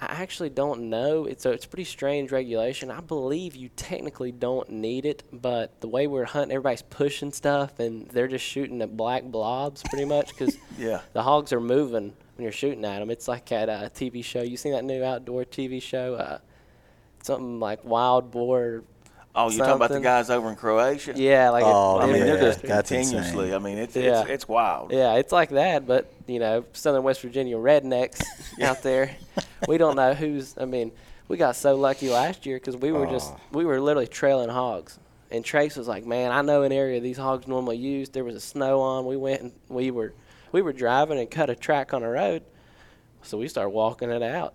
[0.00, 1.26] I actually don't know.
[1.26, 2.90] It's a, it's a pretty strange regulation.
[2.90, 7.78] I believe you technically don't need it, but the way we're hunting, everybody's pushing stuff,
[7.78, 11.02] and they're just shooting at black blobs pretty much because yeah.
[11.12, 13.10] the hogs are moving when you're shooting at them.
[13.10, 14.40] It's like at a TV show.
[14.40, 16.40] You seen that new outdoor TV show?
[17.26, 18.84] Something like Wild Boar.
[19.34, 20.02] Oh, you're talking about the Something.
[20.04, 21.12] gues over in Croatia?
[21.16, 23.46] Yeah, like Oh, it, I mean, it- they're yeah, just that's continuously.
[23.46, 23.54] insane.
[23.54, 24.20] I mean, it's, Yeah.
[24.22, 24.92] it's it's wild.
[24.92, 28.22] yeah, it's like that, but you know, Southern West Virginia rednecks
[28.62, 29.14] out there.
[29.68, 30.54] We don't know who's.
[30.56, 30.92] I mean,
[31.28, 33.40] we got so lucky last year because we were just Oh.
[33.52, 34.98] we were literally trailing hogs.
[35.32, 38.08] And Trace was like, "Man, I know an area these hogs normally use.
[38.10, 39.04] There was a snow on.
[39.04, 40.14] We went and we were
[40.52, 42.42] we were driving and cut a track on a road,
[43.22, 44.54] so we started walking it out.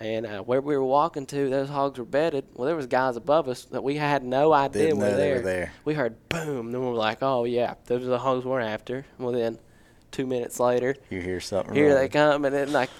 [0.00, 2.44] And uh, where we were walking to, those hogs were bedded.
[2.54, 5.16] Well, there was guys above us that we had no idea Didn't were know they
[5.16, 5.34] there.
[5.36, 5.72] were there.
[5.84, 9.04] We heard boom, then we were like, "Oh yeah, those are the hogs we're after."
[9.18, 9.58] Well, then
[10.12, 11.74] two minutes later, You hear something.
[11.74, 12.90] here they come, and then like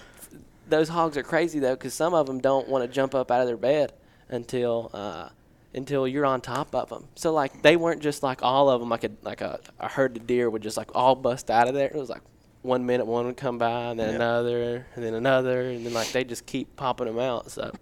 [0.68, 3.40] those hogs are crazy though, because some of them don't want to jump up out
[3.42, 3.92] of their bed
[4.28, 5.28] until uh,
[5.74, 7.06] until you're on top of them.
[7.14, 10.16] So like they weren't just like all of them like a like a, a herd
[10.16, 11.86] of deer would just like all bust out of there.
[11.86, 12.22] It was like
[12.62, 14.16] one minute one would come by, and then Yeah.
[14.16, 17.50] another, and then another, and then like they just keep popping them out.
[17.50, 17.72] So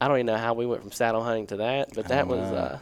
[0.00, 2.40] I don't even know how we went from saddle hunting to that, but that was
[2.40, 2.78] uh,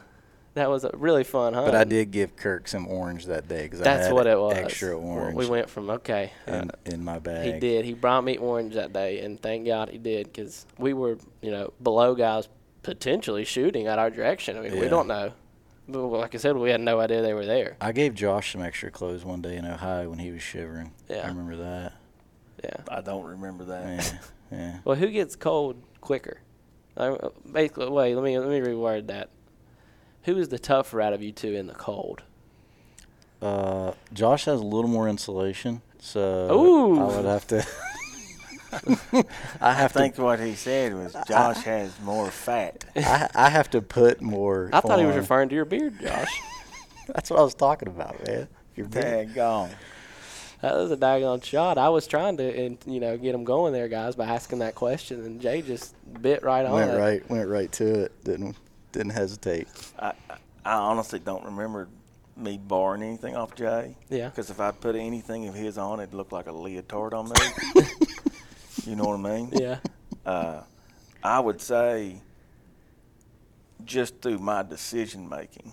[0.55, 1.67] that was a really fun hunt.
[1.67, 4.39] But I did give Kirk some orange that day because I That's had what it
[4.39, 4.55] was.
[4.57, 6.33] extra orange We went from okay.
[6.47, 7.55] uh, in, in my bag.
[7.55, 7.85] He did.
[7.85, 11.51] He brought me orange that day, and thank God he did, because we were, you
[11.51, 12.49] know, below guys
[12.83, 14.57] potentially shooting at our direction.
[14.57, 15.33] I mean, we don't know.
[15.89, 17.77] But like I said, we had no idea they were there.
[17.81, 20.93] I gave Josh some extra clothes one day in Ohio when he was shivering.
[21.09, 21.23] Yeah.
[21.25, 21.93] I remember that.
[22.65, 22.77] Yeah.
[22.91, 23.85] I don't remember that.
[24.51, 24.59] Yeah.
[24.59, 24.79] yeah.
[24.85, 26.41] Well, who gets cold quicker?
[26.97, 28.15] Uh, basically, wait.
[28.15, 29.31] Let me let me reword that.
[30.23, 32.23] Who is the tougher out of you two in the cold?
[33.41, 37.01] Uh, Josh has a little more insulation, so Ooh.
[37.01, 37.67] I would have to.
[39.13, 39.25] I
[39.61, 42.85] I have think what he said was Josh has more fat.
[42.97, 44.71] I, I have to put more.
[44.73, 46.41] I thought he was referring to your beard, Josh.
[47.09, 48.49] That's what I was talking about, man.
[48.75, 49.05] Your beard.
[49.05, 49.71] Dang gone.
[50.61, 51.79] that was a daggone shot.
[51.79, 54.75] I was trying to, and you know, get him going there, guys, by asking that
[54.75, 56.97] question, and Jay just bit right on went it.
[56.99, 58.25] right, went right to it.
[58.25, 58.57] Didn't
[58.93, 59.69] didn't hesitate.
[59.99, 61.87] I, I- I honestly don't remember
[62.37, 63.95] me barring anything off Jay.
[64.09, 64.31] Yeah.
[64.31, 67.83] Because if I put anything of his on, it'd look like a leotard on me.
[68.87, 69.51] you know what I mean?
[69.53, 69.79] Yeah.
[70.25, 70.61] Uh,
[71.23, 72.21] I would say,
[73.85, 75.73] just through my decision making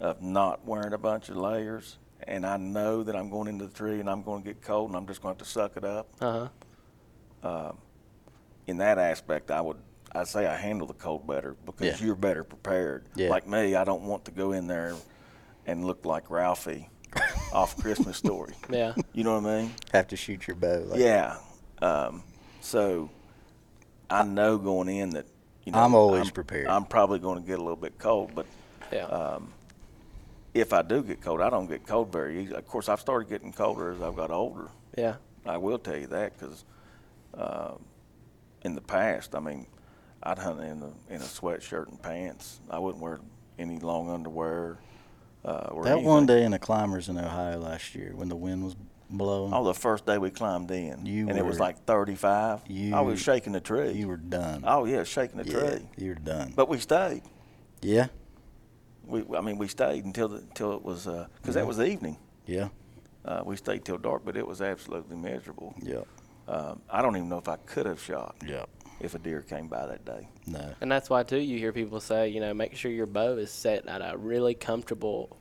[0.00, 3.72] of not wearing a bunch of layers, and I know that I'm going into the
[3.72, 5.76] tree and I'm going to get cold and I'm just going to have to suck
[5.76, 6.08] it up.
[6.20, 6.48] Uh
[7.42, 7.46] huh.
[7.48, 7.72] Uh,
[8.66, 9.76] in that aspect, I would
[10.12, 12.06] I say I handle the cold better because Yeah.
[12.06, 13.04] you're better prepared.
[13.14, 13.28] Yeah.
[13.30, 14.94] Like me, I don't want to go in there
[15.66, 16.88] and look like Ralphie
[17.52, 18.54] off Christmas Story.
[18.70, 18.94] Yeah.
[19.12, 19.74] You know what I mean?
[19.92, 20.82] Have to shoot your bow.
[20.86, 21.36] Like, yeah.
[21.82, 22.22] Um,
[22.60, 23.10] so
[24.08, 25.26] I know going in that
[25.64, 26.68] you know I'm always prepared.
[26.68, 28.46] I'm probably going to get a little bit cold, but
[28.92, 29.04] Yeah.
[29.06, 29.52] um,
[30.54, 32.56] if I do get cold, I don't get cold very easily.
[32.58, 34.68] Of course, I've started getting colder as I've got older.
[34.96, 35.16] yeah.
[35.44, 36.64] I will tell you that because
[37.36, 37.72] uh,
[38.62, 39.66] in the past, I mean,
[40.22, 42.60] I'd hunt in a in a sweatshirt and pants.
[42.70, 43.18] I wouldn't wear
[43.58, 44.78] any long underwear.
[45.44, 46.06] Uh, or That anything.
[46.08, 48.76] one day in the climbers in Ohio last year when the wind was
[49.12, 52.60] blowing, Oh, the first day we climbed in, You and it was were- like 35.
[52.92, 53.92] I was shaking the tree.
[53.92, 54.64] you were done.
[54.66, 55.86] oh yeah, shaking the yeah, tree.
[55.96, 56.52] you were done.
[56.56, 57.22] But we stayed.
[57.82, 58.08] yeah,
[59.06, 61.52] We, I mean, we stayed until the, until it was because Yeah.
[61.52, 62.16] that was the evening.
[62.46, 62.68] yeah,
[63.24, 65.74] Uh, we stayed till dark, but it was absolutely miserable.
[65.82, 66.02] yeah,
[66.48, 68.64] Um, I don't even know if I could have shot yeah.
[69.00, 70.28] if a deer came by that day.
[70.46, 73.36] No, And that's why too you hear people say, you know, make sure your bow
[73.36, 75.36] is set at a really comfortable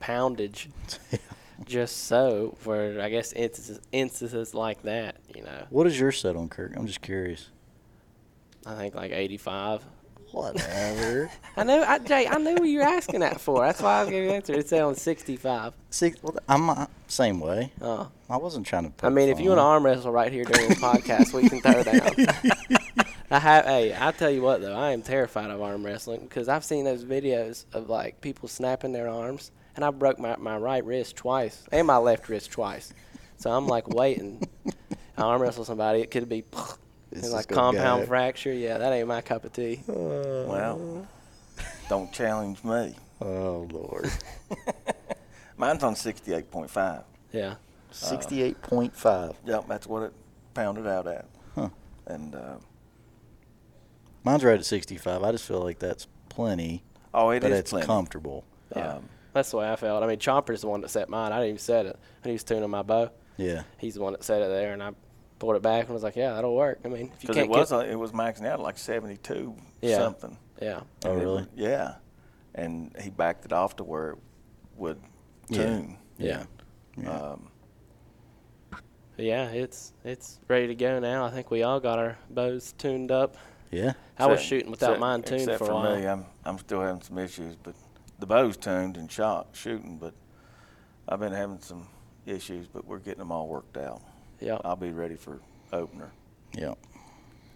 [0.00, 0.68] poundage,
[1.64, 5.66] just so for I guess instances, instances like that, you know.
[5.70, 6.72] what is your set on, Kirk?
[6.76, 7.50] I'm just curious.
[8.64, 9.82] I think like 85.
[10.32, 11.30] Whatever.
[11.56, 12.26] I know, I, Jay.
[12.26, 13.64] I knew what you were asking that for.
[13.64, 14.52] That's why I was giving you the answer.
[14.54, 15.72] It said on 65.
[15.88, 16.22] Six.
[16.22, 17.72] Well, I'm uh, same way.
[17.80, 18.10] Oh.
[18.28, 19.06] I wasn't trying to.
[19.06, 21.60] I mean, if you want to arm wrestle right here during the podcast, we can
[21.60, 23.06] throw down.
[23.30, 23.64] I have.
[23.64, 26.84] Hey, I tell you what though, I am terrified of arm wrestling because I've seen
[26.84, 31.16] those videos of like people snapping their arms, and I broke my my right wrist
[31.16, 32.92] twice and my left wrist twice.
[33.36, 34.42] So I'm like waiting.
[35.16, 36.44] I arm wrestle somebody, it could be
[37.12, 38.06] This like compound guy.
[38.06, 38.52] fracture.
[38.52, 39.80] Yeah, that ain't my cup of tea.
[39.86, 41.06] Well,
[41.88, 42.94] don't challenge me.
[43.20, 44.10] Oh Lord.
[45.56, 47.04] Mine's on 68.5.
[47.32, 47.54] Yeah.
[47.92, 49.36] Sixty-eight point five.
[49.46, 50.12] Yep, that's what it
[50.52, 51.24] pounded out at.
[51.54, 51.70] Huh.
[52.06, 52.56] And uh,
[54.22, 55.22] Mine's right at sixty-five.
[55.22, 56.82] I just feel like that's plenty,
[57.14, 57.86] oh, it is but it's plenty.
[57.86, 58.44] comfortable.
[58.76, 58.94] Yeah.
[58.96, 60.02] Um, That's the way I felt.
[60.02, 61.30] I mean, Chomper's the one that set mine.
[61.30, 61.98] I didn't even set it.
[62.22, 63.64] When he was tuning my bow, Yeah.
[63.76, 64.92] he's the one that set it there, and I
[65.38, 67.50] pulled it back and was like, "Yeah, that'll work." I mean, if you Because can't
[67.50, 69.98] it was get, it was maxing out at like 72 Yeah.
[69.98, 70.38] something.
[70.62, 71.34] yeah, Oh And really?
[71.42, 71.94] was- yeah.
[72.54, 74.18] And he backed it off to where it
[74.78, 74.98] would
[75.52, 75.98] tune.
[76.16, 76.44] yeah.
[76.96, 77.10] Yeah.
[77.10, 77.50] Um,
[79.18, 81.26] yeah, it's it's ready to go now.
[81.26, 83.36] I think we all got our bows tuned up.
[83.70, 83.92] yeah.
[84.18, 85.84] I was except- shooting without except- mine tuned for a while.
[85.84, 87.74] Except for me, I'm I'm still having some issues, but
[88.18, 90.14] the bow's tuned and shot shooting, but
[91.08, 91.88] I've been having some
[92.26, 94.02] issues, but we're getting them all worked out.
[94.40, 95.40] Yeah, I'll be ready for
[95.72, 96.10] opener.
[96.56, 96.74] Yeah.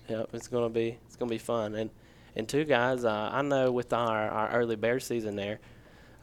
[0.09, 1.75] yeah, it's gonna be it's gonna be fun.
[1.75, 1.91] And
[2.37, 5.59] and two guys, uh, I know with our, our early bear season there,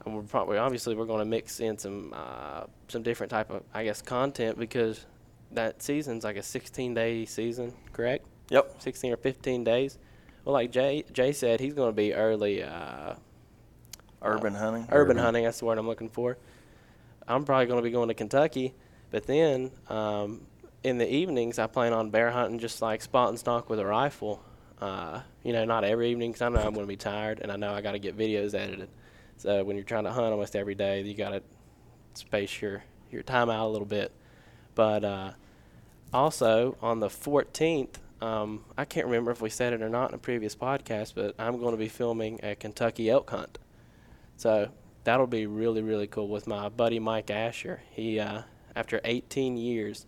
[0.05, 3.83] and we're probably obviously we're gonna mix in some uh, some different type of I
[3.83, 5.05] guess content because
[5.51, 8.25] that season's like a 16 day season, correct?
[8.49, 8.81] Yep.
[8.81, 9.97] 16 or 15 days.
[10.45, 13.15] Well, like Jay Jay said, he's going to be early uh,
[14.21, 14.83] Urban hunting.
[14.83, 15.17] urban, Urban.
[15.17, 15.43] hunting.
[15.43, 16.37] That's the word I'm looking for.
[17.27, 18.73] I'm probably going to be going to Kentucky,
[19.11, 20.41] but then um,
[20.83, 23.85] in the evenings I plan on bear hunting, just like spot and stalk with a
[23.85, 24.41] rifle.
[24.79, 27.51] Uh, you know, not every evening because I know I'm going to be tired, and
[27.51, 28.89] I know I got to get videos edited.
[29.37, 31.41] So when you're trying to hunt almost every day, you got to
[32.13, 34.11] space your your time out a little bit.
[34.75, 35.31] But uh,
[36.13, 40.15] also on the 14th, um, I can't remember if we said it or not in
[40.15, 43.57] a previous podcast, but I'm going to be filming a Kentucky elk hunt.
[44.37, 44.69] So
[45.03, 47.81] that'll be really, really cool with my buddy Mike Asher.
[47.91, 48.43] He, uh,
[48.75, 50.05] after 18 years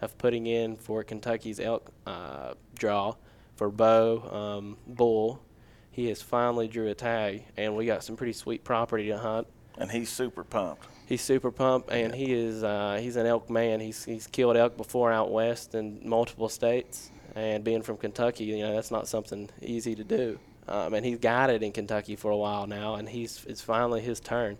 [0.00, 3.16] of putting in for Kentucky's elk uh, draw
[3.56, 5.42] for bow, um, bull,
[5.90, 9.46] he has finally drew a tag, and we got some pretty sweet property to hunt.
[9.76, 10.86] And he's super pumped.
[11.06, 13.80] He's super pumped, and he is uh, he's an elk man.
[13.80, 18.58] He's he's killed elk before out west in multiple states, and being from Kentucky, you
[18.60, 20.38] know that's not something easy to do.
[20.68, 24.00] Um, and he's got it in Kentucky for a while now, and he's it's finally
[24.00, 24.58] his turn,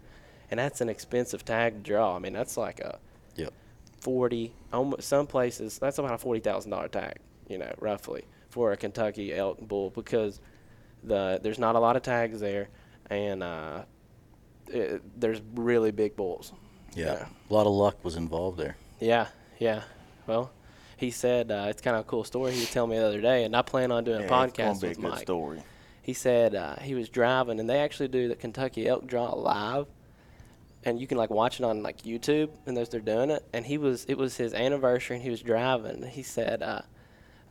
[0.50, 2.16] and that's an expensive tag to draw.
[2.16, 2.98] I mean that's like a
[3.36, 3.52] Yep.
[4.00, 7.16] forty, almost some places that's about a forty thousand dollar tag,
[7.48, 10.40] you know, roughly for a Kentucky elk bull because
[11.04, 12.68] the there's not a lot of tags there,
[13.08, 13.82] and uh,
[14.68, 16.52] it, there's really big bulls.
[16.94, 17.04] Yeah.
[17.06, 17.26] Yeah.
[17.48, 18.76] A lot of luck was involved there.
[19.00, 19.28] Yeah,
[19.58, 19.82] yeah.
[20.26, 20.50] Well,
[20.96, 22.52] he said uh, it's kind of a cool story.
[22.52, 24.56] He was telling me the other day, and I plan on doing Yeah, a it's
[24.56, 25.18] gonna podcast be a with good Mike.
[25.20, 25.62] story.
[26.02, 29.86] He said uh, he was driving, and they actually do the Kentucky elk draw live,
[30.84, 33.44] and you can like watch it on like YouTube, and those they're doing it.
[33.52, 36.02] And he was it was his anniversary, and he was driving.
[36.02, 36.82] He said uh,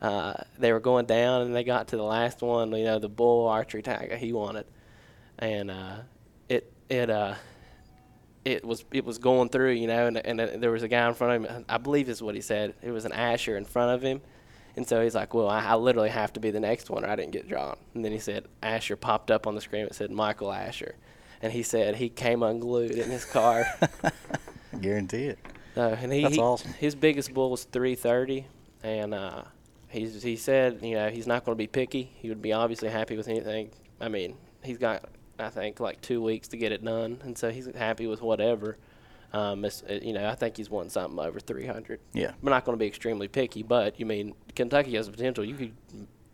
[0.02, 3.08] uh, they were going down, and they got to the last one, you know, the
[3.08, 4.66] bull archery tag he wanted,
[5.38, 5.96] and uh,
[6.48, 7.34] it it uh
[8.44, 11.08] it was it was going through, you know, and and uh, there was a guy
[11.08, 11.64] in front of him.
[11.68, 12.74] I believe is what he said.
[12.82, 14.20] It was an Asher in front of him,
[14.76, 17.08] and so he's like, "Well, I, I literally have to be the next one, or
[17.08, 19.86] I didn't get drawn." And then he said Asher popped up on the screen.
[19.86, 20.94] It said Michael Asher,
[21.40, 23.64] and he said he came unglued in his car.
[24.02, 24.10] I
[24.80, 25.38] guarantee it.
[25.76, 26.72] Uh, and he, That's he- awesome.
[26.74, 28.46] His biggest bull was 330,
[28.82, 29.42] and uh,
[29.88, 32.10] he's he said you know he's not going to be picky.
[32.16, 33.70] He would be obviously happy with anything.
[34.00, 35.04] I mean, he's got
[35.38, 38.76] I think like two weeks to get it done, and so he's happy with whatever.
[39.32, 42.00] Um, it's, uh, you know, I think he's won something over 300.
[42.12, 42.32] Yeah.
[42.42, 45.42] We're not going to be extremely picky, but you mean Kentucky has the potential.
[45.44, 45.72] You could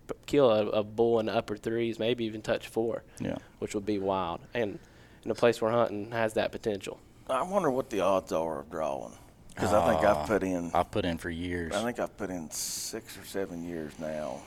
[0.09, 3.37] p- kill a, a bull in the upper threes, maybe even touch four, Yeah.
[3.61, 4.41] which would be wild.
[4.53, 4.79] And
[5.25, 6.99] in a place we're hunting has that potential.
[7.31, 9.13] I wonder what the odds are of drawing.
[9.55, 10.71] Because I think Ah, I've put in.
[10.75, 11.73] I've put in for years.
[11.75, 14.41] I think I've put in six or seven years now.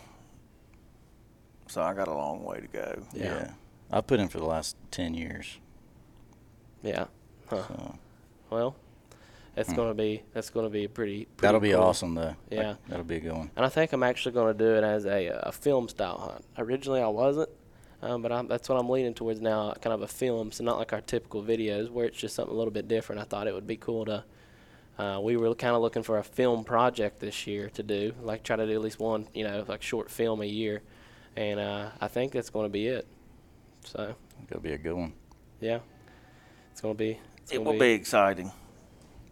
[1.67, 3.01] So I got a long way to go.
[3.13, 3.51] Yeah.
[3.91, 5.57] I've put in for the last 10 years.
[6.81, 7.05] Yeah.
[7.49, 7.63] Huh.
[7.67, 7.95] So
[8.51, 8.75] Well,
[9.55, 11.25] that's going to be that's going to be pretty.
[11.25, 11.41] pretty Hmm.
[11.41, 11.81] that'll be cool.
[11.81, 12.35] awesome, though.
[12.51, 12.67] Yeah.
[12.69, 13.49] Like, that'll be a good one.
[13.55, 16.45] And I think I'm actually going to do it as a, a film style hunt.
[16.57, 17.49] Originally, I wasn't,
[18.01, 20.77] um, but I'm, that's what I'm leaning towards now, kind of a film, so not
[20.77, 23.21] like our typical videos where it's just something a little bit different.
[23.21, 24.23] I thought it would be cool to.
[24.99, 28.43] Uh, we were kind of looking for a film project this year to do, like
[28.43, 30.81] try to do at least one, you know, like short film a year.
[31.35, 33.07] and uh, I think that's going to be it.
[33.85, 34.13] So
[34.49, 35.13] It'll be a good one.
[35.59, 35.79] yeah,
[36.71, 37.19] it's going to be.
[37.51, 38.51] It's It will be exciting.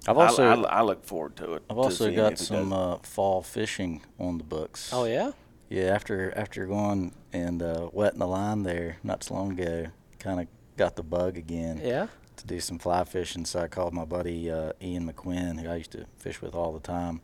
[0.07, 1.63] I've I- also I, I look forward to it.
[1.69, 2.79] I've to also seeing got if he some does.
[2.79, 4.91] uh, fall fishing on the books.
[4.93, 5.31] Oh yeah.
[5.69, 9.87] Yeah, after after going and uh, wetting the line there not too long ago,
[10.19, 10.47] kind of
[10.77, 12.07] got the bug again Yeah.
[12.37, 13.45] to do some fly fishing.
[13.45, 16.73] So I called my buddy uh, Ian McQuinn, who I used to fish with all
[16.73, 17.21] the time,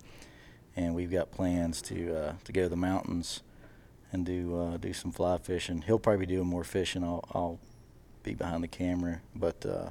[0.75, 3.41] and we've got plans to uh, to go to the mountains
[4.11, 5.81] and do uh, do some fly fishing.
[5.81, 7.03] He'll probably be doing more fishing.
[7.03, 7.59] I'll I'll
[8.21, 9.89] be behind the camera, but uh,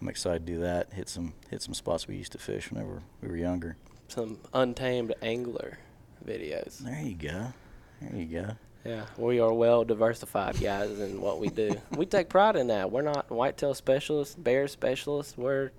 [0.00, 0.92] I'm excited to do that.
[0.92, 3.76] Hit some hit some spots we used to fish whenever we were younger.
[4.08, 5.78] Some untamed angler
[6.26, 6.78] videos.
[6.78, 7.52] There you go.
[8.00, 8.56] There you go.
[8.84, 11.74] Yeah, we are well diversified guys in what we do.
[11.96, 12.92] we take pride in that.
[12.92, 15.36] We're not whitetail specialists, bear specialists.
[15.36, 15.72] We're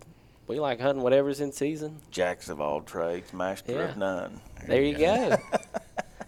[0.48, 2.00] we like hunting whatever's in season.
[2.12, 3.90] Jacks of all trades, master Yeah.
[3.90, 4.42] of none.
[4.66, 5.38] There you go.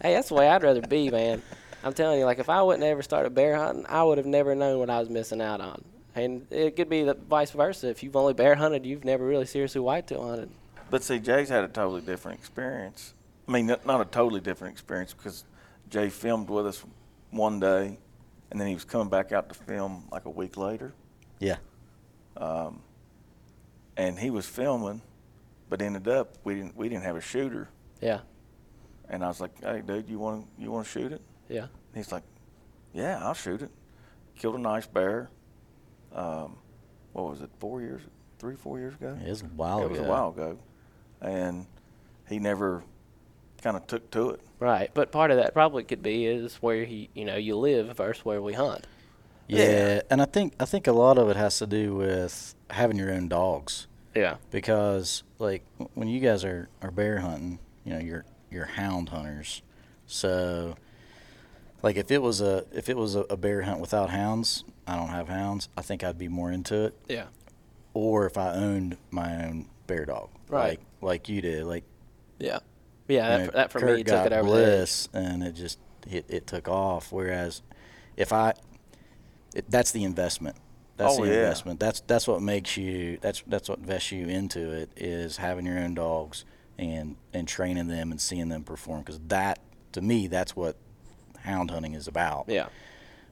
[0.02, 1.42] hey, that's the way I'd rather be, man.
[1.84, 4.54] I'm telling you, like if I wouldn't ever started bear hunting, I would have never
[4.56, 5.84] known what I was missing out on.
[6.16, 7.88] And it could be the vice versa.
[7.90, 10.50] If you've only bear hunted, you've never really seriously whitetail hunted.
[10.90, 13.14] But see, Jay's had a totally different experience.
[13.48, 15.44] I mean, not not a totally different experience because
[15.90, 16.84] Jay filmed with us
[17.32, 18.00] one day,
[18.50, 20.94] and then he was coming back out to film like a week later.
[21.40, 21.58] Yeah.
[22.38, 22.82] Um,
[23.98, 25.02] and he was filming,
[25.70, 27.70] but ended up we didn't we didn't have a shooter.
[28.02, 28.22] Yeah,
[29.10, 31.64] And I was like, "Hey, dude, you want you want to shoot it?" yeah.
[31.64, 32.24] And he's like,
[32.94, 33.70] "Yeah, I'll shoot it."
[34.38, 35.30] Killed a nice bear.
[36.14, 36.58] Um,
[37.14, 37.50] what was it?
[37.60, 38.02] Four years,
[38.40, 39.18] three, four years ago.
[39.24, 40.08] It was a while it was ago.
[40.08, 40.58] a while ago,
[41.22, 41.66] and
[42.28, 42.84] he never
[43.62, 44.42] kind of took to it.
[44.60, 47.96] Right, but part of that probably could be is where he, you know, you live
[47.98, 48.86] versus where we hunt.
[49.48, 50.02] Yeah, Yeah.
[50.10, 53.12] and I think I think a lot of it has to do with having your
[53.12, 55.64] own dogs Yeah, because like
[55.96, 59.62] when you guys are, are bear hunting, you know, you're you're hound hunters.
[60.06, 60.76] So
[61.82, 64.96] like if it was a if it was a, a bear hunt without hounds, I
[64.98, 66.96] don't have hounds, I think I'd be more into it.
[67.08, 67.26] yeah,
[67.94, 70.30] Or if I owned my own bear dog.
[70.48, 70.70] Right.
[70.70, 71.64] Like like you did.
[71.66, 71.84] Like
[72.40, 72.60] yeah,
[73.08, 73.30] yeah.
[73.30, 75.80] That, know, for, that for Kirk me took it over bliss, and it just
[76.10, 77.12] it, it took off.
[77.12, 77.62] Whereas
[78.18, 78.54] if I,
[79.56, 80.56] it, that's the investment.
[80.98, 81.38] That's Oh, the yeah.
[81.40, 81.80] investment.
[81.80, 83.18] That's that's what makes you.
[83.22, 86.46] That's that's what invests you into it is having your own dogs
[86.78, 89.02] and and training them and seeing them perform.
[89.02, 89.60] Because that
[89.94, 90.76] to me, that's what
[91.42, 92.46] hound hunting is about.
[92.48, 92.68] Yeah,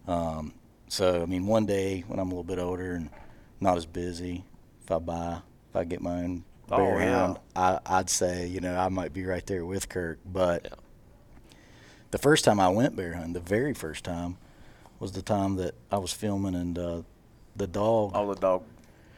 [0.07, 0.53] Um,
[0.87, 3.09] so I mean, one day when I'm a little bit older and
[3.59, 4.43] not as busy,
[4.83, 7.05] if I buy, if I get my own Oh, bear yeah.
[7.05, 10.19] hound, I, I'd say you know I might be right there with Kirk.
[10.25, 10.75] But Yeah.
[12.11, 14.37] the first time I went bear hunting, the very first time,
[14.99, 17.01] was the time that I was filming and uh,
[17.55, 18.63] the dog, Oh, the dog.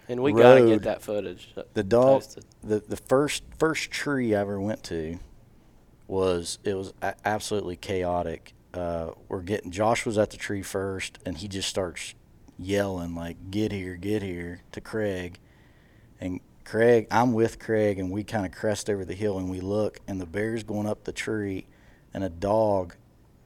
[0.08, 1.54] and we gotta get that footage.
[1.74, 2.46] the dog, posted.
[2.64, 5.20] the the first first tree I ever went to
[6.08, 8.54] was it was a- absolutely chaotic.
[8.74, 12.14] Uh, we're getting Josh was at the tree first, and he just starts
[12.58, 15.40] yelling like "Get here, get here!" to Craig,
[16.20, 19.60] and Craig, I'm with Craig, and we kind of crest over the hill, and we
[19.60, 21.66] look, and the bear's going up the tree,
[22.14, 22.96] and a dog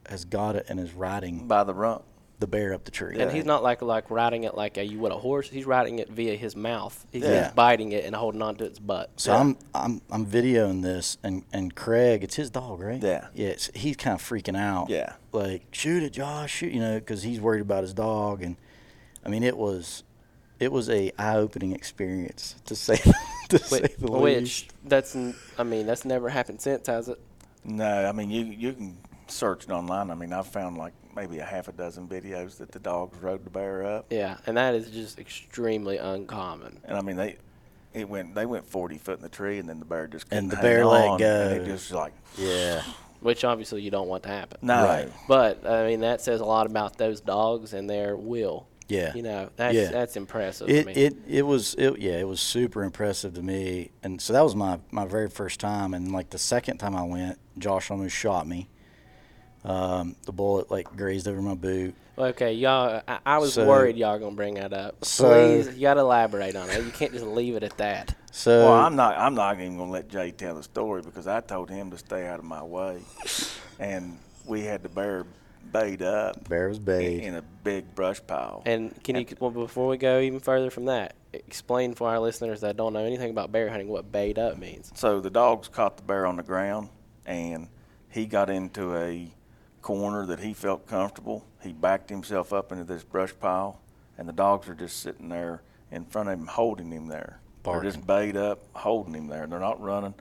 [0.07, 2.03] has got it and is riding by the rump.
[2.43, 3.17] The bear up the tree.
[3.19, 5.49] And he's not like like riding it like a, you would a horse.
[5.49, 7.05] He's riding it via his mouth.
[7.11, 7.43] He's Yeah.
[7.43, 9.09] just biting it and holding on to its butt.
[9.15, 9.39] So Yeah.
[9.39, 13.01] I'm I'm I'm videoing this, and and Craig, it's his dog, right?
[13.01, 13.27] Yeah.
[13.33, 13.47] Yeah.
[13.49, 14.89] It's, he's kind of freaking out.
[14.89, 15.13] Yeah.
[15.31, 18.57] Like shoot it, Josh, shoot, you know, because he's worried about his dog, and
[19.25, 20.03] I mean it was,
[20.59, 22.97] it was a eye-opening experience to say
[23.49, 24.73] to say Which, the which least.
[24.83, 27.19] that's n- I mean that's never happened since, has it?
[27.63, 30.11] No, I mean you you can search it online.
[30.11, 33.43] I mean I've found like maybe a half a dozen videos that the dogs rode
[33.45, 36.79] the bear up, Yeah, and that is just extremely uncommon.
[36.85, 37.37] and I mean they.
[37.93, 38.33] It went.
[38.33, 40.67] They went forty foot in the tree, and then the bear just And couldn't the
[40.67, 41.47] bear let go.
[41.49, 42.81] And it just like Yeah.
[43.19, 44.57] Which obviously you don't want to happen.
[44.63, 44.83] no.
[44.83, 45.11] Right.
[45.27, 48.67] But I mean that says a lot about those dogs and their will.
[48.89, 49.13] Yeah.
[49.13, 49.91] You know that's Yeah.
[49.91, 50.69] that's impressive.
[50.69, 50.93] It, to me.
[50.93, 54.55] it it was it, yeah it was super impressive to me and so that was
[54.55, 58.47] my my very first time and like the second time I went Josh almost shot
[58.47, 58.67] me
[59.65, 63.01] um, the bullet like grazed over my boot Okay, y'all.
[63.07, 65.03] I, I was So- worried y'all gonna bring that up.
[65.03, 65.29] So-
[65.63, 66.83] Please, you gotta elaborate on it.
[66.85, 68.15] You can't just leave it at that.
[68.31, 69.17] so Well, I'm not.
[69.17, 72.27] I'm not even gonna let Jay tell the story because I told him to stay
[72.27, 73.01] out of my way,
[73.79, 75.25] and we had the bear
[75.71, 78.61] bayed up bear was in, bayed in a big brush pile.
[78.65, 82.61] And can you, well, before we go even further from that, explain for our listeners
[82.61, 84.91] that don't know anything about bear hunting what bayed up means.
[84.93, 86.89] So the dogs caught the bear on the ground,
[87.25, 87.69] and
[88.09, 89.31] he got into a
[89.83, 91.45] corner that he felt comfortable.
[91.61, 93.79] He backed himself up into this brush pile,
[94.17, 95.61] and the dogs are just sitting there
[95.91, 97.39] in front of him, holding him there.
[97.63, 99.45] They're just bayed up, holding him there.
[99.45, 100.15] They're not running.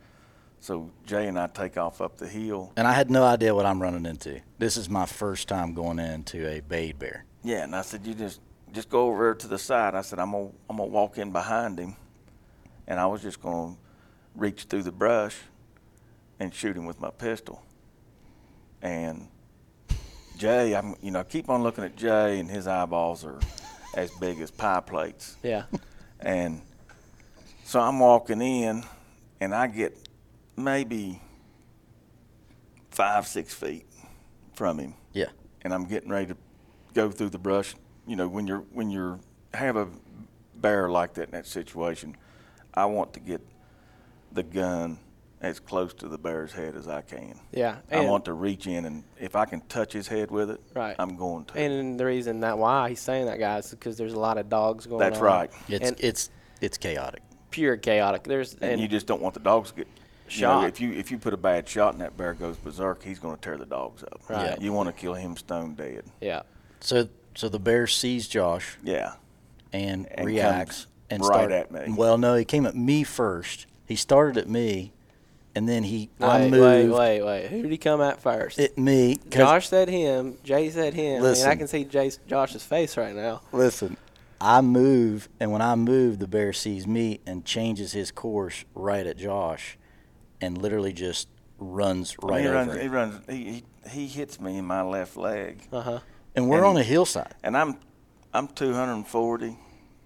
[0.61, 2.73] So Jay and I take off up the hill.
[2.77, 4.41] And I had no idea what I'm running into.
[4.59, 7.25] This is my first time going into a bayed bear.
[7.43, 8.41] Yeah, and I said, you just
[8.73, 9.95] just go over to the side.
[9.95, 11.97] I said, I'm gonna I'm gonna walk in behind him,
[12.87, 13.77] and I was just gonna
[14.37, 15.37] reach through the brush
[16.39, 17.63] and shoot him with my pistol.
[18.81, 19.29] And
[20.39, 23.39] Jay, I'm you know I keep on looking at Jay, and his eyeballs are
[23.95, 25.37] as big as pie plates.
[25.43, 25.65] Yeah.
[26.21, 26.61] And
[27.65, 28.85] so I'm walking in,
[29.41, 29.97] and I get
[30.57, 31.21] maybe
[32.91, 33.87] five, six feet
[34.55, 35.27] from him, Yeah.
[35.63, 36.37] and I'm getting ready to
[36.95, 37.75] go through the brush.
[38.07, 39.19] You know, when you're when you're
[39.55, 39.89] have a
[40.57, 42.17] bear like that in that situation,
[42.75, 43.41] I want to get
[44.33, 44.99] the gun
[45.43, 47.39] as close to the bear's head as I can.
[47.51, 47.77] Yeah.
[47.91, 50.95] I want to reach in, and if I can touch his head with it, Right.
[50.99, 51.59] I'm going to.
[51.59, 54.49] And the reason that why he's saying that, guys, is because there's a lot of
[54.49, 55.25] dogs going That's on.
[55.25, 55.51] right.
[55.69, 56.31] It's And- it's
[56.61, 57.23] it's chaotic.
[57.51, 58.23] Pure chaotic.
[58.23, 59.89] There's and, and you just don't want the dogs to get
[60.31, 60.69] you know, Shot.
[60.69, 63.35] if you if you put a bad shot and that bear goes berserk, he's going
[63.37, 64.21] to tear the dogs up.
[64.29, 64.59] Right.
[64.63, 66.05] You want to kill him stone dead.
[66.21, 66.43] yeah.
[66.81, 69.15] So so the bear sees Josh Yeah.
[69.73, 71.95] and, And reacts comes and right start- at me.
[71.97, 73.67] Well, no, he came at me first.
[73.87, 74.93] He started at me,
[75.55, 77.49] and then he I Wait, moved wait, wait, wait.
[77.51, 78.59] Who did he come at first?
[78.59, 79.19] It me.
[79.31, 80.39] Josh said him.
[80.43, 81.25] Jay said him.
[81.25, 83.43] I mean, I can see Jay's, Josh's face right now.
[83.53, 83.97] Listen,
[84.41, 89.07] I move, and when I move, the bear sees me and changes his course right
[89.07, 89.79] at Josh,
[90.41, 91.29] and literally just
[91.59, 92.75] runs right he over runs.
[92.75, 92.93] He him.
[92.93, 93.21] runs.
[93.29, 95.99] He, he he hits me in my left leg, Uh huh.
[96.35, 97.35] And we're and on he- a hillside.
[97.45, 97.77] and I'm
[98.35, 99.57] I'm 240,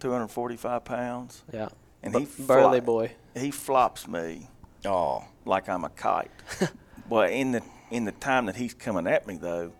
[0.00, 1.68] 245 pounds, Yeah.
[2.02, 3.12] and Bu- he burly fly- boy.
[3.36, 4.48] He flops me
[4.86, 6.30] Oh, like I'm a kite.
[7.08, 9.72] well, in the in the time that he's coming at me though,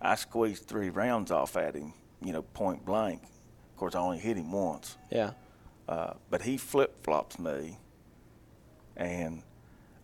[0.00, 1.92] I squeezed three rounds off at him.
[2.22, 3.22] You know, point blank.
[3.22, 4.96] Of course, I only hit him once.
[5.10, 5.32] Yeah.
[5.88, 7.78] Uh, but he flip flops me,
[8.96, 9.42] and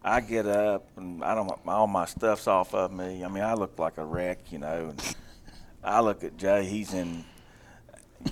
[0.03, 3.25] I get up and I don't all my stuff's off of me.
[3.25, 4.89] I mean, I look like a wreck, you know.
[4.91, 5.17] And
[5.85, 7.25] I look at Jay; he's in,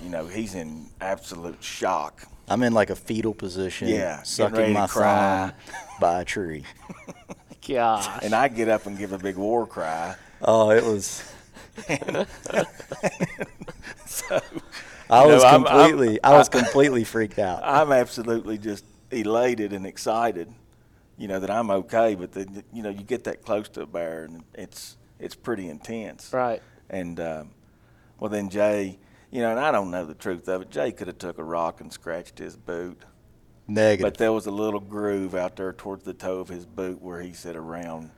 [0.03, 2.27] you know, he's in absolute shock.
[2.49, 5.51] I'm in like a fetal position, Yeah, sucking my cry.
[5.51, 6.63] thumb by a tree.
[7.67, 8.07] Gosh.
[8.23, 10.15] And I get up and give a big war cry.
[10.41, 11.23] Oh, it was.
[14.05, 14.39] So
[15.09, 17.61] I You know, was I'm- I'm- completely, I was completely freaked out.
[17.63, 20.51] I'm absolutely just elated and excited,
[21.17, 22.15] you know, that I'm okay.
[22.15, 25.69] But then, you know, you get that close to a bear, and it's it's pretty
[25.69, 26.31] intense.
[26.33, 26.61] right.
[26.89, 27.51] And um,
[28.19, 28.97] well, then Jay,
[29.31, 30.69] you know, and I don't know the truth of it.
[30.71, 33.01] Jay could have took a rock and scratched his boot,
[33.67, 34.03] Negative.
[34.03, 37.21] but there was a little groove out there towards the toe of his boot where
[37.21, 38.09] he said around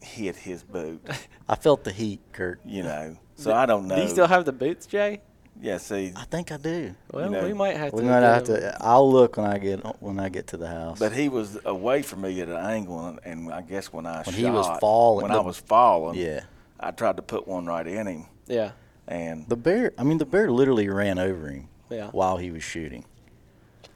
[0.00, 1.04] hit his boot.
[1.48, 2.60] I felt the heat, Kirk.
[2.64, 3.96] You know, so I don't know.
[3.96, 5.20] Do you still have the boots, Jay?
[5.60, 6.94] yeah, see, I think I do.
[7.12, 7.96] Well, know, we might have to.
[7.96, 8.76] We might have him- to.
[8.80, 10.98] I'll look when I get when I get to the house.
[10.98, 14.16] but he was away from me at an angle, and, and I guess when I
[14.22, 16.40] When shot, he was falling- when the- I was falling, yeah,
[16.80, 18.72] I tried to put one right in him, Yeah.
[19.08, 19.92] And the bear.
[19.98, 22.08] I mean, the bear literally ran over him Yeah.
[22.10, 23.04] while he was shooting.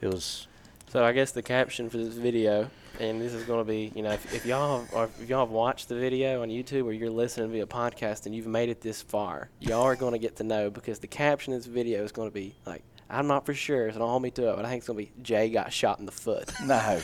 [0.01, 0.47] It was.
[0.89, 4.01] So I guess the caption for this video, and this is going to be, you
[4.01, 7.09] know, if, if y'all are, if y'all have watched the video on YouTube or you're
[7.11, 10.43] listening via podcast and you've made it this far, y'all are going to get to
[10.43, 13.53] know because the caption of this video is going to be like, I'm not for
[13.53, 15.49] sure, so don't hold me to it, but I think it's going to be Jay
[15.49, 16.51] got shot in the foot.
[16.65, 16.99] no,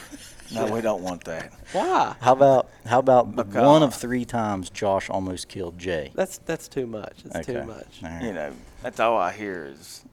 [0.54, 1.52] no, we don't want that.
[1.72, 2.16] Why?
[2.22, 6.12] How about how about Because- one of three times Josh almost killed Jay?
[6.14, 7.24] That's that's too much.
[7.24, 8.02] That's too much.
[8.04, 8.24] All right.
[8.24, 8.54] You know,
[8.84, 10.06] that's all I hear is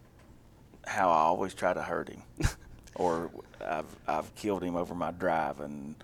[0.86, 2.22] how I always try to hurt him,
[2.95, 3.30] or
[3.64, 5.95] I've I've killed him over my driving,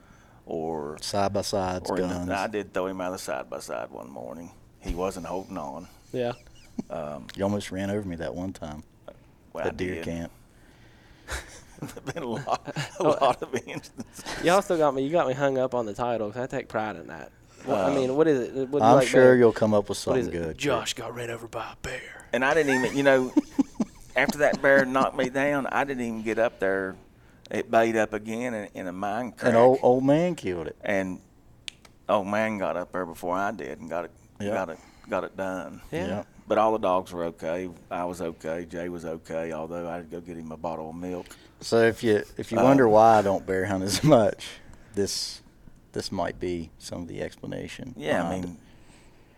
[0.44, 2.30] or Side by sides, or in the- guns.
[2.30, 4.50] I did throw him out of the side by side one morning.
[4.80, 5.88] He wasn't holding on.
[6.12, 6.32] Yeah.
[6.90, 8.84] Um, you almost ran over me that one time
[9.52, 10.04] Well, I deer did.
[10.04, 10.32] camp.
[11.80, 14.24] There've been a lot, a Oh, lot of instances.
[14.44, 15.02] Y'all still got me.
[15.04, 17.30] You got me hung up on the title because I take pride in that.
[17.66, 18.68] Well, I Uh, mean, what is it?
[18.68, 19.36] What do you I'm like sure better?
[19.36, 20.58] you'll come up with something good.
[20.58, 22.26] Josh got ran over by a bear.
[22.32, 23.32] And I didn't even, you know,
[24.16, 26.96] after that bear knocked me down, I didn't even get up there.
[27.50, 29.50] It bayed up again in, in a mine crack.
[29.50, 30.76] An old old man killed it.
[30.82, 31.20] and
[32.08, 34.50] old man got up there before I did and got it, Yeah.
[34.50, 34.78] got it,
[35.08, 35.80] got it done.
[35.92, 36.06] Yeah.
[36.06, 36.22] Yeah.
[36.48, 37.68] But all the dogs were okay.
[37.90, 38.64] I was okay.
[38.64, 39.52] Jay was okay.
[39.52, 41.26] Although I had to go get him a bottle of milk.
[41.60, 44.46] So if you if you Uh, wonder why I don't bear hunt as much,
[44.94, 45.42] this
[45.92, 47.94] this might be some of the explanation.
[47.96, 48.56] Yeah, I mean,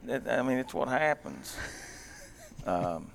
[0.04, 1.56] that, I mean, it's what happens.
[2.66, 3.10] Um,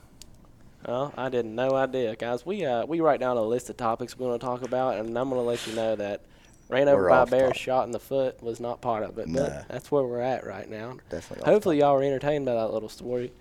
[0.87, 2.45] Well, I did not no idea, guys.
[2.45, 5.17] We uh we write down a list of topics we're going to talk about, and
[5.17, 6.21] I'm going to let you know that
[6.67, 7.57] ran over We're by a bear, topic.
[7.61, 9.27] shot in the foot was not part of it.
[9.27, 9.43] No.
[9.43, 10.97] But that's where we're at right now.
[11.09, 11.45] definitely.
[11.51, 13.31] Hopefully, y'all were entertained by that little story.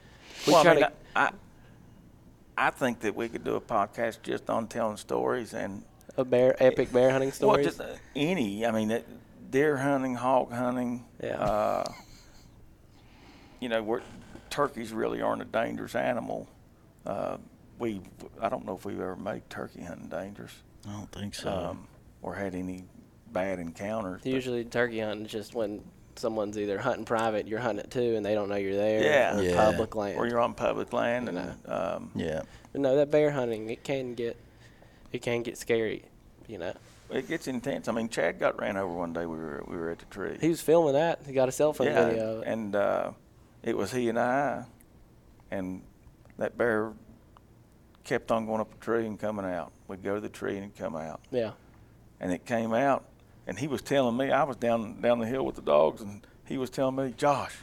[0.47, 1.31] We well, I, mean, to, I, I,
[2.57, 5.83] I think that we could do a podcast just on telling stories and
[6.17, 7.67] a bear epic bear hunting well, stories.
[7.67, 8.65] just uh, any.
[8.65, 9.07] I mean, it,
[9.51, 11.05] deer hunting, hog hunting.
[11.23, 11.41] Yeah.
[11.41, 11.85] Uh,
[13.61, 14.03] you know, we're,
[14.51, 16.49] turkeys really aren't a dangerous animal.
[17.07, 17.39] Uh,
[17.79, 18.01] we,
[18.41, 20.53] I don't know if we've ever made turkey hunting dangerous
[20.87, 21.51] I don't think so.
[21.51, 21.89] um,
[22.23, 22.85] or had any
[23.33, 24.21] bad encounters.
[24.23, 25.83] but- Usually turkey hunting is just when
[26.19, 29.03] someone's either hunting private, you're hunting it too, and they don't know you're there.
[29.03, 29.39] Yeah.
[29.39, 29.57] Or Yeah.
[29.57, 30.19] public land.
[30.19, 31.55] or you're on public land, and know.
[31.97, 32.43] um, yeah.
[32.73, 34.37] But no, that bear hunting it can get
[35.13, 36.05] it can get scary.
[36.49, 36.75] You know,
[37.11, 37.89] it gets intense.
[37.89, 39.27] I mean, Chad got ran over one day.
[39.27, 40.37] We were we were at the tree.
[40.41, 41.21] he was filming that.
[41.27, 42.37] He got a cell phone yeah, video.
[42.39, 43.11] Of and uh,
[43.63, 44.65] it was he and I,
[45.51, 45.83] and
[46.39, 46.93] that bear
[48.03, 49.73] kept on going up the tree and coming out.
[49.89, 51.53] We'd go to the tree and come out, Yeah,
[52.21, 53.05] and it came out,
[53.47, 56.27] and he was telling me I was down down the hill with the dogs, and
[56.47, 57.57] he was telling me, Josh,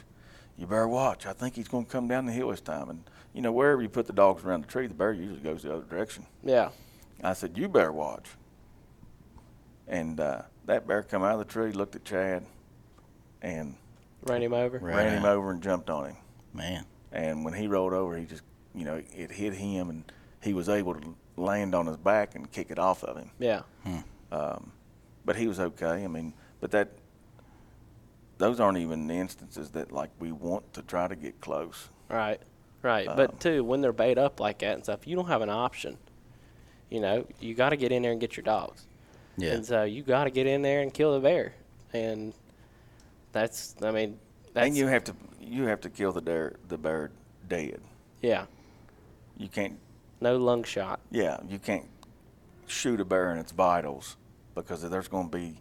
[0.56, 1.26] you better watch.
[1.26, 3.80] I think he's going to come down the hill this time, and you know wherever
[3.82, 6.26] you put the dogs around the tree, the bear usually goes the other direction.
[6.42, 6.70] yeah,
[7.22, 8.26] I said, "You better watch."
[9.88, 12.44] And uh, that bear come out of the tree, looked at Chad,
[13.42, 13.74] and
[14.24, 14.78] ran him over.
[14.78, 14.96] Right.
[14.96, 16.16] ran him over and jumped on him.
[16.54, 16.84] Man.
[17.10, 18.42] And when he rolled over, he just,
[18.74, 20.04] you know, it hit him, and
[20.40, 23.30] he was able to land on his back and kick it off of him.
[23.38, 23.62] Yeah,
[24.30, 24.72] Um,
[25.24, 26.04] but he was okay.
[26.04, 26.88] I mean, but that
[28.38, 31.88] those aren't even the instances that like we want to try to get close.
[32.08, 32.40] right,
[32.82, 33.06] right.
[33.06, 35.50] Um, but too, when they're bayed up like that and stuff, you don't have an
[35.50, 35.96] option.
[36.90, 38.86] You know, you got to get in there and get your dogs.
[39.36, 39.52] Yeah.
[39.52, 41.54] And so you got to get in there and kill the bear.
[41.92, 42.34] And
[43.32, 44.18] that's, I mean,
[44.52, 47.10] that's and you have to you have to kill the bear the bear
[47.48, 47.80] dead.
[48.20, 48.46] yeah,
[49.36, 49.78] You can't
[50.20, 51.00] no lung shot.
[51.10, 51.86] Yeah, you can't
[52.66, 54.16] shoot a bear in its vitals
[54.54, 55.60] because there's going to be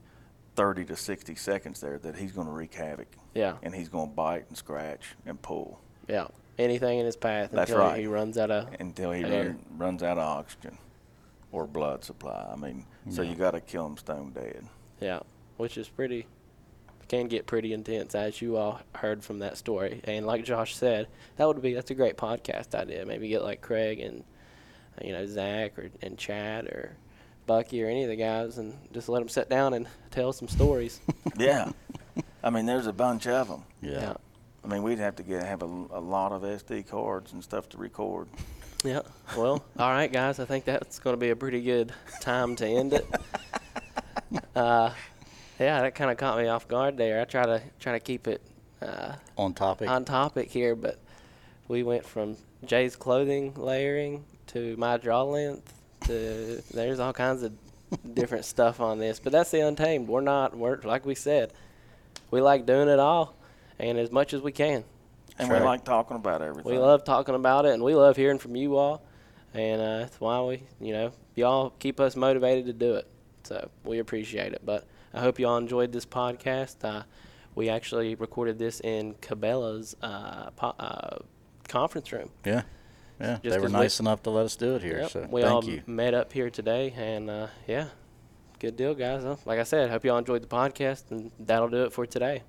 [0.55, 4.09] 30 to 60 seconds there that he's going to wreak havoc Yeah, and he's going
[4.09, 6.27] to bite and scratch and pull yeah.
[6.57, 7.99] Anything in his path That's until right.
[7.99, 10.77] he runs out of until he run, runs out of oxygen
[11.51, 12.49] or blood supply.
[12.51, 14.65] I mean, so you got to kill him stone dead.
[14.99, 15.21] Yeah,
[15.57, 16.27] which is pretty
[17.07, 20.01] can get pretty intense as you all heard from that story.
[20.05, 23.05] And like Josh said, that would be that's a great podcast idea.
[23.05, 24.23] Maybe get like Craig and
[25.03, 26.95] you know Zach or and Chad or
[27.51, 30.47] Bucky or any of the guys and just let them sit down and tell some
[30.47, 30.99] stories.
[31.37, 31.71] Yeah.
[32.43, 33.63] I mean, there's a bunch of them.
[33.81, 34.13] Yeah.
[34.63, 37.67] I mean, we'd have to get have a, a lot of SD cards and stuff
[37.69, 38.27] to record.
[38.83, 39.01] Yeah.
[39.37, 40.39] Well, all right, guys.
[40.39, 43.05] I think that's going to be a pretty good time to end it.
[44.55, 44.91] Uh,
[45.59, 47.21] yeah, that kind of caught me off guard there.
[47.21, 48.41] I try to try to keep it
[48.81, 49.89] uh, On topic.
[49.89, 50.97] on topic here, but
[51.67, 55.73] we went from Jay's clothing layering to my draw length
[56.05, 57.53] to there's all kinds of
[58.13, 59.19] different stuff on this.
[59.19, 60.07] But that's the untamed.
[60.07, 60.55] We're not.
[60.57, 61.53] We're like we said.
[62.29, 63.35] We like doing it all,
[63.79, 64.83] and as much as we can.
[65.37, 65.61] And Right.
[65.61, 66.71] we like talking about everything.
[66.71, 69.01] We love talking about it, and we love hearing from you all,
[69.53, 73.07] and uh, that's why we, you know, y'all keep us motivated to do it.
[73.43, 74.61] So we appreciate it.
[74.63, 76.75] But I hope y'all enjoyed this podcast.
[76.83, 77.03] Uh,
[77.55, 81.17] we actually recorded this in Cabela's uh, po- uh,
[81.67, 82.29] conference room.
[82.45, 82.61] yeah.
[83.21, 83.33] Yeah.
[83.35, 84.99] Just they were 'cause we- nice enough to let us do it here.
[85.01, 85.83] Yep, So we thank all you.
[85.87, 87.87] met up here today, and uh, yeah,
[88.59, 89.23] good deal, guys.
[89.45, 92.43] Like I said, hope y'all enjoyed the podcast, and that'll do it for today.